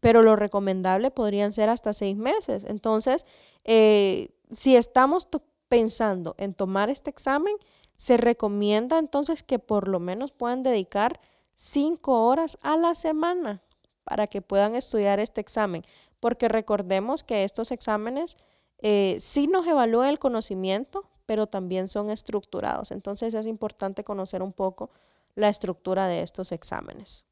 pero 0.00 0.22
lo 0.22 0.34
recomendable 0.34 1.12
podrían 1.12 1.52
ser 1.52 1.68
hasta 1.68 1.92
seis 1.92 2.16
meses. 2.16 2.64
Entonces, 2.64 3.26
eh, 3.62 4.30
si 4.50 4.74
estamos 4.74 5.28
pensando 5.68 6.34
en 6.38 6.54
tomar 6.54 6.90
este 6.90 7.10
examen, 7.10 7.54
se 7.96 8.16
recomienda 8.16 8.98
entonces 8.98 9.42
que 9.42 9.58
por 9.58 9.88
lo 9.88 10.00
menos 10.00 10.32
puedan 10.32 10.62
dedicar 10.62 11.20
cinco 11.54 12.26
horas 12.26 12.56
a 12.62 12.76
la 12.76 12.94
semana 12.94 13.60
para 14.04 14.26
que 14.26 14.40
puedan 14.40 14.74
estudiar 14.74 15.20
este 15.20 15.40
examen, 15.40 15.82
porque 16.20 16.48
recordemos 16.48 17.22
que 17.22 17.44
estos 17.44 17.70
exámenes 17.72 18.36
eh, 18.78 19.16
sí 19.18 19.48
nos 19.48 19.66
evalúa 19.66 20.08
el 20.08 20.18
conocimiento, 20.18 21.04
pero 21.26 21.46
también 21.46 21.88
son 21.88 22.08
estructurados. 22.10 22.90
Entonces 22.90 23.34
es 23.34 23.46
importante 23.46 24.04
conocer 24.04 24.42
un 24.42 24.52
poco 24.52 24.90
la 25.34 25.48
estructura 25.48 26.06
de 26.06 26.22
estos 26.22 26.52
exámenes. 26.52 27.24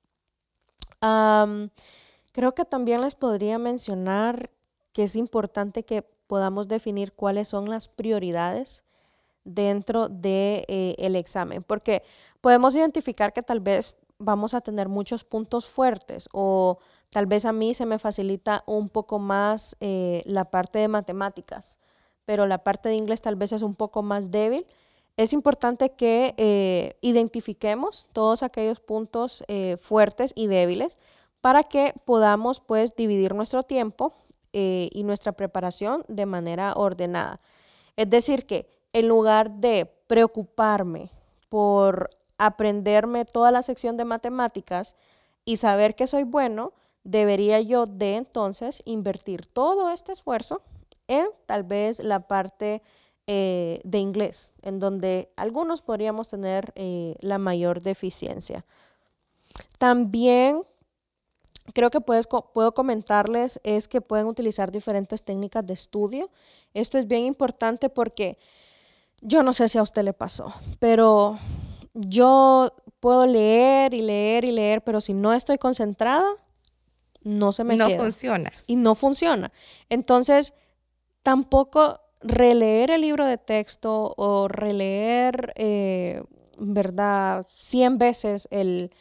creo 2.33 2.55
que 2.55 2.65
también 2.65 3.01
les 3.01 3.15
podría 3.15 3.59
mencionar 3.59 4.51
que 4.93 5.05
es 5.05 5.17
importante 5.17 5.85
que 5.85 6.05
podamos 6.27 6.69
definir 6.69 7.13
cuáles 7.13 7.49
son 7.49 7.69
las 7.69 7.89
prioridades 7.89 8.85
dentro 9.47 10.09
de, 10.09 10.65
eh, 10.69 10.97
el 10.99 11.17
examen, 11.17 11.63
porque 11.63 12.03
podemos 12.41 12.75
identificar 12.75 13.33
que 13.33 13.43
tal 13.43 13.61
vez 13.61 13.97
vamos 14.19 14.55
a 14.55 14.61
tener 14.61 14.89
muchos 14.89 15.25
puntos 15.25 15.67
fuertes 15.67 16.29
o 16.33 16.79
tal 17.11 17.27
vez 17.27 17.45
a 17.45 17.53
mí 17.53 17.73
se 17.73 17.87
me 17.87 17.99
facilita 17.99 18.65
un 18.67 18.89
poco 18.89 19.19
más 19.19 19.77
eh, 19.81 20.23
la 20.27 20.47
parte 20.47 20.81
de 20.81 20.89
matemáticas, 20.89 21.79
pero 22.25 22.47
la 22.47 22.59
parte 22.59 22.89
de 22.89 22.97
inglés 22.97 23.21
tal 23.21 23.37
vez 23.37 23.53
es 23.53 23.63
un 23.63 23.75
poco 23.75 24.03
más 24.03 24.31
débil. 24.31 24.67
Es 25.17 25.33
importante 25.33 25.93
que 25.93 26.35
eh, 26.37 26.99
identifiquemos 27.01 28.09
todos 28.13 28.43
aquellos 28.43 28.81
puntos 28.81 29.45
fuertes 29.79 30.33
y 30.35 30.47
débiles 30.47 30.99
para 31.41 31.63
que 31.63 31.95
podamos 32.05 32.61
pues 32.61 32.97
dividir 32.97 33.35
nuestro 33.35 33.63
tiempo 33.63 34.13
y 34.59 35.03
nuestra 35.05 35.33
preparación 35.33 36.05
de 36.09 36.25
manera 36.25 36.73
ordenada. 36.75 37.41
Es 37.97 38.09
decir, 38.09 38.47
que 38.47 38.67
en 38.93 39.09
lugar 39.09 39.51
de 39.51 39.85
preocuparme 40.07 41.11
por 41.49 42.09
aprenderme 42.39 43.25
toda 43.25 43.51
la 43.51 43.63
sección 43.63 43.97
de 43.97 44.05
matemáticas 44.05 44.97
y 45.45 45.57
saber 45.57 45.95
que 45.95 46.07
soy 46.07 46.25
bueno, 46.25 46.73
debería 47.05 47.61
yo 47.61 47.87
de 47.87 48.17
entonces 48.17 48.83
invertir 48.85 49.47
todo 49.47 49.91
este 49.91 50.13
esfuerzo 50.13 50.63
en 51.09 51.27
tal 51.47 51.63
vez 51.63 52.03
la 52.03 52.27
parte 52.27 52.83
eh, 53.27 53.81
de 53.85 53.99
inglés, 53.99 54.53
en 54.63 54.79
donde 54.79 55.33
algunos 55.37 55.83
podríamos 55.83 56.29
tener 56.29 56.73
eh, 56.75 57.15
la 57.21 57.39
mayor 57.39 57.81
deficiencia. 57.81 58.65
También 59.79 60.63
creo 61.75 61.91
que 61.91 62.01
puedes, 62.01 62.27
puedo 62.27 62.73
comentarles 62.73 63.61
es 63.65 63.89
que 63.89 64.01
pueden 64.01 64.27
utilizar 64.27 64.71
diferentes 64.71 65.23
técnicas 65.23 65.67
de 65.67 65.75
estudio. 65.75 66.31
Esto 66.75 66.99
es 66.99 67.07
bien 67.07 67.25
importante 67.25 67.89
porque 67.89 68.39
yo 69.21 69.43
no 69.43 69.53
sé 69.53 69.69
si 69.69 69.79
a 69.79 69.83
usted 69.83 70.03
le 70.03 70.13
pasó, 70.13 70.53
pero 70.79 71.39
yo 71.95 72.73
puedo 73.01 73.27
leer 73.27 73.95
y 73.95 74.03
leer 74.03 74.45
y 74.45 74.53
leer, 74.53 74.83
pero 74.83 75.01
si 75.01 75.15
no 75.15 75.33
estoy 75.33 75.59
concentrada, 75.59 76.27
no 77.23 77.53
se 77.53 77.65
me 77.65 77.77
no 77.77 77.89
funciona. 77.91 78.53
Y 78.67 78.77
no 78.77 78.95
funciona. 78.95 79.53
Entonces, 79.89 80.55
tampoco 81.23 82.01
releer 82.21 82.91
el 82.91 83.01
libro 83.01 83.27
de 83.27 83.39
texto 83.39 84.15
o 84.17 84.49
releer, 84.49 85.53
eh, 85.57 86.23
¿verdad?, 86.59 87.47
100 87.59 87.99
veces 87.99 88.49
el, 88.51 88.93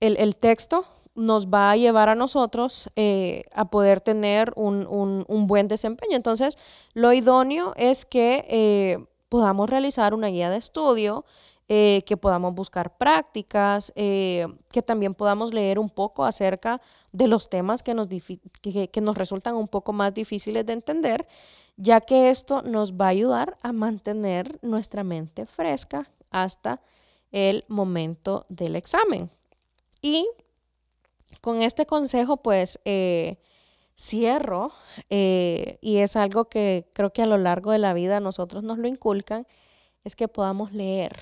el, 0.00 0.36
texto 0.36 0.86
nos 1.16 1.48
va 1.48 1.70
a 1.70 1.76
llevar 1.76 2.08
a 2.08 2.14
nosotros 2.14 2.90
eh, 2.94 3.42
a 3.52 3.64
poder 3.64 4.00
tener 4.00 4.52
un, 4.54 4.86
un, 5.28 5.46
buen 5.46 5.66
desempeño. 5.66 6.14
Entonces, 6.16 6.56
lo 6.94 7.12
idóneo 7.12 7.72
es 7.76 8.04
que 8.04 8.44
eh, 8.48 9.04
podamos 9.28 9.68
realizar 9.68 10.14
una 10.14 10.28
guía 10.28 10.50
de 10.50 10.58
estudio 10.58 11.24
eh, 11.68 12.02
que 12.06 12.16
podamos 12.16 12.54
buscar 12.54 12.96
prácticas, 12.96 13.92
que 13.96 14.82
también 14.84 15.14
podamos 15.14 15.52
leer 15.52 15.80
un 15.80 15.90
poco 15.90 16.24
acerca 16.24 16.80
de 17.12 17.26
los 17.26 17.48
temas 17.48 17.82
que 17.82 17.94
nos, 17.94 18.08
que, 18.08 19.00
nos 19.00 19.16
resultan 19.16 19.56
un 19.56 19.66
poco 19.66 19.92
más 19.92 20.14
difíciles 20.14 20.64
de 20.64 20.74
entender, 20.74 21.26
ya 21.76 22.00
que 22.00 22.30
esto 22.30 22.62
nos 22.62 22.92
va 22.92 23.06
a 23.06 23.08
ayudar 23.08 23.56
a 23.62 23.72
mantener 23.72 24.58
nuestra 24.62 25.02
mente 25.02 25.44
fresca 25.44 26.08
hasta 26.30 26.80
el 27.32 27.64
momento 27.68 28.44
del 28.48 28.76
examen. 28.76 29.30
Y 30.00 30.28
con 31.40 31.62
este 31.62 31.86
consejo, 31.86 32.38
pues, 32.38 32.80
eh, 32.84 33.38
cierro, 33.98 34.72
y 35.08 35.96
es 35.98 36.16
algo 36.16 36.46
que 36.46 36.86
creo 36.92 37.12
que 37.12 37.22
a 37.22 37.26
lo 37.26 37.38
largo 37.38 37.72
de 37.72 37.78
la 37.78 37.94
vida 37.94 38.20
nosotros 38.20 38.62
nos 38.62 38.78
lo 38.78 38.88
inculcan, 38.88 39.46
es 40.04 40.16
que 40.16 40.28
podamos 40.28 40.72
leer. 40.72 41.16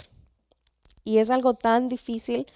Y 1.05 1.19
es 1.19 1.31
algo 1.31 1.55
tan 1.55 1.89
difícil 1.89 2.47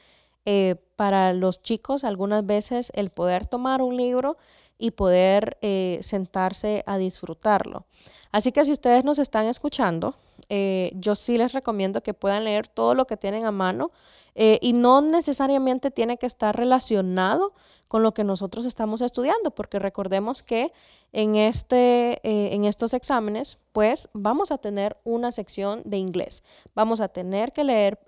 eh, 0.45 0.77
para 0.97 1.35
los 1.35 1.61
chicos 1.61 2.05
algunas 2.05 2.45
veces 2.45 2.91
el 2.95 3.11
poder 3.11 3.47
tomar 3.47 3.83
un 3.83 3.99
libro 3.99 4.39
y 4.79 4.93
poder 4.93 5.59
eh, 5.61 5.99
sentarse 6.03 6.83
a 6.87 6.97
disfrutarlo. 6.97 7.85
Así 8.33 8.51
que 8.51 8.65
si 8.65 8.73
ustedes 8.73 9.05
nos 9.05 9.19
están 9.19 9.45
escuchando, 9.45 10.15
eh, 10.49 10.93
yo 10.95 11.15
sí 11.15 11.37
les 11.37 11.53
recomiendo 11.53 12.03
que 12.03 12.15
puedan 12.15 12.45
leer 12.45 12.69
todo 12.69 12.95
lo 12.95 13.07
que 13.07 13.17
tienen 13.17 13.45
a 13.45 13.51
mano 13.51 13.91
eh, 14.35 14.59
y 14.63 14.73
no 14.73 15.01
necesariamente 15.01 15.91
tiene 15.91 16.17
que 16.17 16.27
estar 16.27 16.57
relacionado 16.57 17.53
con 17.89 18.03
lo 18.03 18.13
que 18.13 18.23
nosotros 18.23 18.67
estamos 18.67 19.01
estudiando, 19.01 19.51
porque 19.51 19.79
recordemos 19.79 20.43
que 20.43 20.73
en, 21.13 21.37
este, 21.37 22.21
eh, 22.23 22.55
en 22.55 22.65
estos 22.65 22.95
exámenes, 22.95 23.59
pues 23.73 24.09
vamos 24.13 24.51
a 24.51 24.59
tener 24.59 24.97
una 25.05 25.33
sección 25.33 25.83
de 25.85 25.97
inglés. 25.97 26.43
Vamos 26.75 27.01
a 27.01 27.09
tener 27.09 27.53
que 27.53 27.65
leer 27.65 27.99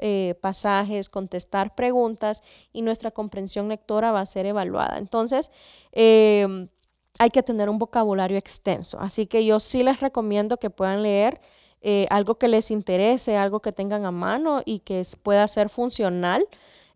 pasajes, 0.41 1.09
contestar 1.09 1.75
preguntas 1.75 2.43
y 2.73 2.83
nuestra 2.83 3.11
comprensión 3.11 3.69
lectora 3.69 4.13
va 4.13 4.21
a 4.21 4.27
ser 4.27 4.45
evaluada. 4.47 4.99
Entonces, 4.99 5.51
hay 5.93 7.31
que 7.31 7.43
tener 7.43 7.69
un 7.69 7.79
vocabulario 7.79 8.39
extenso. 8.39 8.99
Así 9.01 9.27
que 9.27 9.45
yo 9.45 9.61
sí 9.61 9.83
les 9.83 10.01
recomiendo 10.01 10.59
que 10.59 10.71
puedan 10.71 11.03
leer 11.03 11.41
eh, 11.83 12.07
algo 12.11 12.37
que 12.37 12.49
les 12.49 12.71
interese, 12.71 13.37
algo 13.37 13.61
que 13.61 13.73
tengan 13.73 14.05
a 14.05 14.11
mano 14.11 14.63
y 14.65 14.81
que 14.81 15.03
pueda 15.23 15.47
ser 15.49 15.69
funcional. 15.69 16.47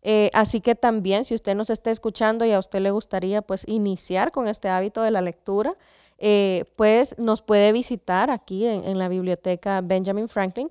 Eh, 0.03 0.31
así 0.35 0.61
que 0.61 0.75
también, 0.75 1.25
si 1.25 1.35
usted 1.35 1.55
nos 1.55 1.71
está 1.71 1.91
escuchando 1.91 2.45
y 2.45 2.53
a 2.53 2.59
usted 2.59 2.81
le 2.81 2.91
gustaría 2.91 3.41
pues 3.41 3.67
iniciar 3.67 4.31
con 4.31 4.49
este 4.49 4.69
hábito 4.69 5.03
de 5.03 5.11
la 5.11 5.23
lectura, 5.23 5.75
eh, 6.19 6.65
pues 6.77 7.19
nos 7.19 7.43
puede 7.43 7.73
visitar 7.73 8.31
aquí 8.31 8.67
en, 8.67 8.99
la 8.99 9.09
biblioteca 9.09 9.81
Benjamin 9.81 10.29
Franklin, 10.29 10.69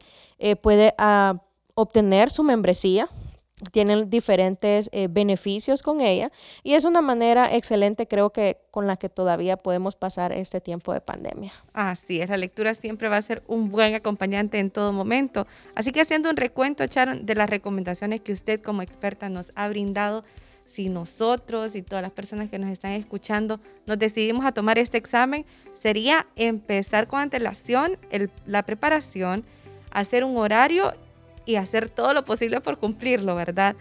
puede 0.62 0.94
ah, 0.98 1.42
obtener 1.74 2.30
su 2.30 2.44
membresía 2.44 3.10
tienen 3.72 4.10
diferentes 4.10 4.90
eh, 4.92 5.08
beneficios 5.10 5.82
con 5.84 6.02
ella 6.02 6.32
y 6.64 6.74
es 6.74 6.86
una 6.86 7.02
manera 7.02 7.54
excelente 7.56 8.08
creo 8.08 8.32
que 8.32 8.58
con 8.72 8.88
la 8.88 8.98
que 8.98 9.10
todavía 9.10 9.58
podemos 9.58 9.96
pasar 9.96 10.32
este 10.32 10.60
tiempo 10.60 10.94
de 10.94 11.02
pandemia. 11.02 11.54
Así 11.74 12.22
es, 12.22 12.30
la 12.30 12.38
lectura 12.38 12.74
siempre 12.74 13.10
va 13.10 13.18
a 13.18 13.22
ser 13.22 13.44
un 13.48 13.70
buen 13.70 13.94
acompañante 13.96 14.60
en 14.60 14.72
todo 14.72 14.92
momento. 14.92 15.46
Así 15.76 15.92
que 15.92 16.02
haciendo 16.02 16.30
un 16.30 16.38
recuento, 16.38 16.86
Sharon, 16.86 17.26
de 17.26 17.36
las 17.36 17.50
recomendaciones 17.50 18.22
que 18.22 18.34
usted 18.34 18.62
como 18.62 18.82
experta 18.82 19.30
nos 19.30 19.52
ha 19.56 19.68
brindado, 19.68 20.24
si 20.66 20.90
nosotros 20.90 21.76
y 21.76 21.84
todas 21.84 22.02
las 22.02 22.12
personas 22.12 22.50
que 22.50 22.58
nos 22.58 22.72
están 22.72 22.94
escuchando 22.94 23.60
nos 23.86 24.00
decidimos 24.00 24.46
a 24.46 24.52
tomar 24.52 24.80
este 24.80 24.98
examen, 24.98 25.46
sería 25.74 26.26
empezar 26.36 27.08
con 27.08 27.20
antelación 27.20 27.98
la 28.46 28.64
preparación, 28.64 29.46
hacer 29.92 30.24
un 30.24 30.38
horario 30.38 30.94
y 31.46 31.56
hacer 31.56 31.90
todo 31.90 32.14
lo 32.14 32.26
posible 32.26 32.62
por 32.62 32.78
cumplirlo, 32.78 33.36
¿verdad? 33.36 33.76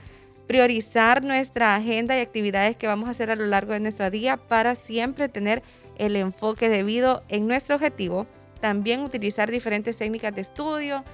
Priorizar 0.46 1.24
nuestra 1.24 1.76
agenda 1.76 2.16
y 2.16 2.20
actividades 2.20 2.76
que 2.76 2.86
vamos 2.86 3.08
a 3.08 3.12
hacer 3.12 3.30
a 3.30 3.36
lo 3.36 3.46
largo 3.46 3.72
de 3.72 3.80
nuestro 3.80 4.10
día 4.10 4.36
para 4.36 4.74
siempre 4.74 5.28
tener 5.28 5.62
el 5.96 6.16
enfoque 6.16 6.68
debido 6.68 7.22
en 7.28 7.46
nuestro 7.46 7.76
objetivo. 7.76 8.26
También 8.60 9.00
utilizar 9.00 9.50
diferentes 9.50 9.96
técnicas 9.96 10.34
de 10.34 10.40
estudio 10.40 11.04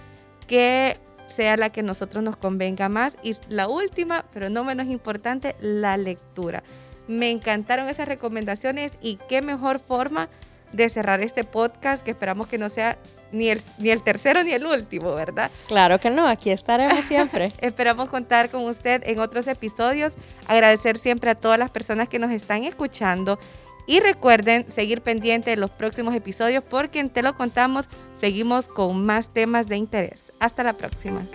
que 0.46 0.96
sea 1.26 1.56
la 1.56 1.70
que 1.70 1.82
nosotros 1.82 2.24
nos 2.24 2.36
convenga 2.36 2.88
más. 2.88 3.16
Y 3.22 3.36
la 3.48 3.68
última, 3.68 4.24
pero 4.32 4.50
no 4.50 4.64
menos 4.64 4.88
importante, 4.88 5.54
la 5.60 5.96
lectura. 5.96 6.62
Me 7.06 7.30
encantaron 7.30 7.88
esas 7.88 8.08
recomendaciones 8.08 8.92
y 9.00 9.18
qué 9.28 9.40
mejor 9.42 9.78
forma 9.78 10.28
de 10.72 10.88
cerrar 10.88 11.20
este 11.20 11.44
podcast 11.44 12.02
que 12.02 12.10
esperamos 12.10 12.46
que 12.46 12.58
no 12.58 12.68
sea 12.68 12.98
ni 13.32 13.48
el, 13.48 13.60
ni 13.78 13.90
el 13.90 14.02
tercero 14.02 14.42
ni 14.42 14.52
el 14.52 14.66
último, 14.66 15.14
¿verdad? 15.14 15.50
Claro 15.66 16.00
que 16.00 16.10
no, 16.10 16.26
aquí 16.26 16.50
estaremos 16.50 17.04
siempre. 17.06 17.52
Esperamos 17.58 18.08
contar 18.08 18.50
con 18.50 18.64
usted 18.64 19.02
en 19.06 19.18
otros 19.18 19.46
episodios. 19.46 20.14
Agradecer 20.46 20.98
siempre 20.98 21.30
a 21.30 21.34
todas 21.34 21.58
las 21.58 21.70
personas 21.70 22.08
que 22.08 22.18
nos 22.18 22.30
están 22.30 22.64
escuchando. 22.64 23.38
Y 23.86 24.00
recuerden 24.00 24.70
seguir 24.70 25.00
pendiente 25.00 25.50
de 25.50 25.56
los 25.56 25.70
próximos 25.70 26.14
episodios 26.14 26.62
porque 26.62 27.00
en 27.00 27.08
Te 27.08 27.22
lo 27.22 27.34
contamos 27.34 27.88
seguimos 28.20 28.66
con 28.66 29.04
más 29.04 29.28
temas 29.28 29.66
de 29.68 29.76
interés. 29.78 30.32
Hasta 30.40 30.62
la 30.62 30.74
próxima. 30.74 31.26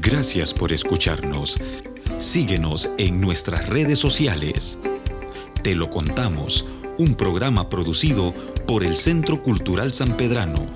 Gracias 0.00 0.52
por 0.52 0.72
escucharnos. 0.72 1.58
Síguenos 2.18 2.90
en 2.98 3.20
nuestras 3.20 3.68
redes 3.68 4.00
sociales. 4.00 4.78
Te 5.62 5.76
lo 5.76 5.90
contamos, 5.90 6.66
un 6.98 7.14
programa 7.14 7.68
producido 7.68 8.34
por 8.66 8.84
el 8.84 8.96
Centro 8.96 9.42
Cultural 9.42 9.92
San 9.94 10.16
Pedrano. 10.16 10.66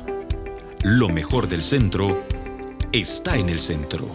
Lo 0.82 1.08
mejor 1.08 1.48
del 1.48 1.64
centro 1.64 2.22
está 2.92 3.36
en 3.36 3.48
el 3.48 3.60
centro. 3.60 4.08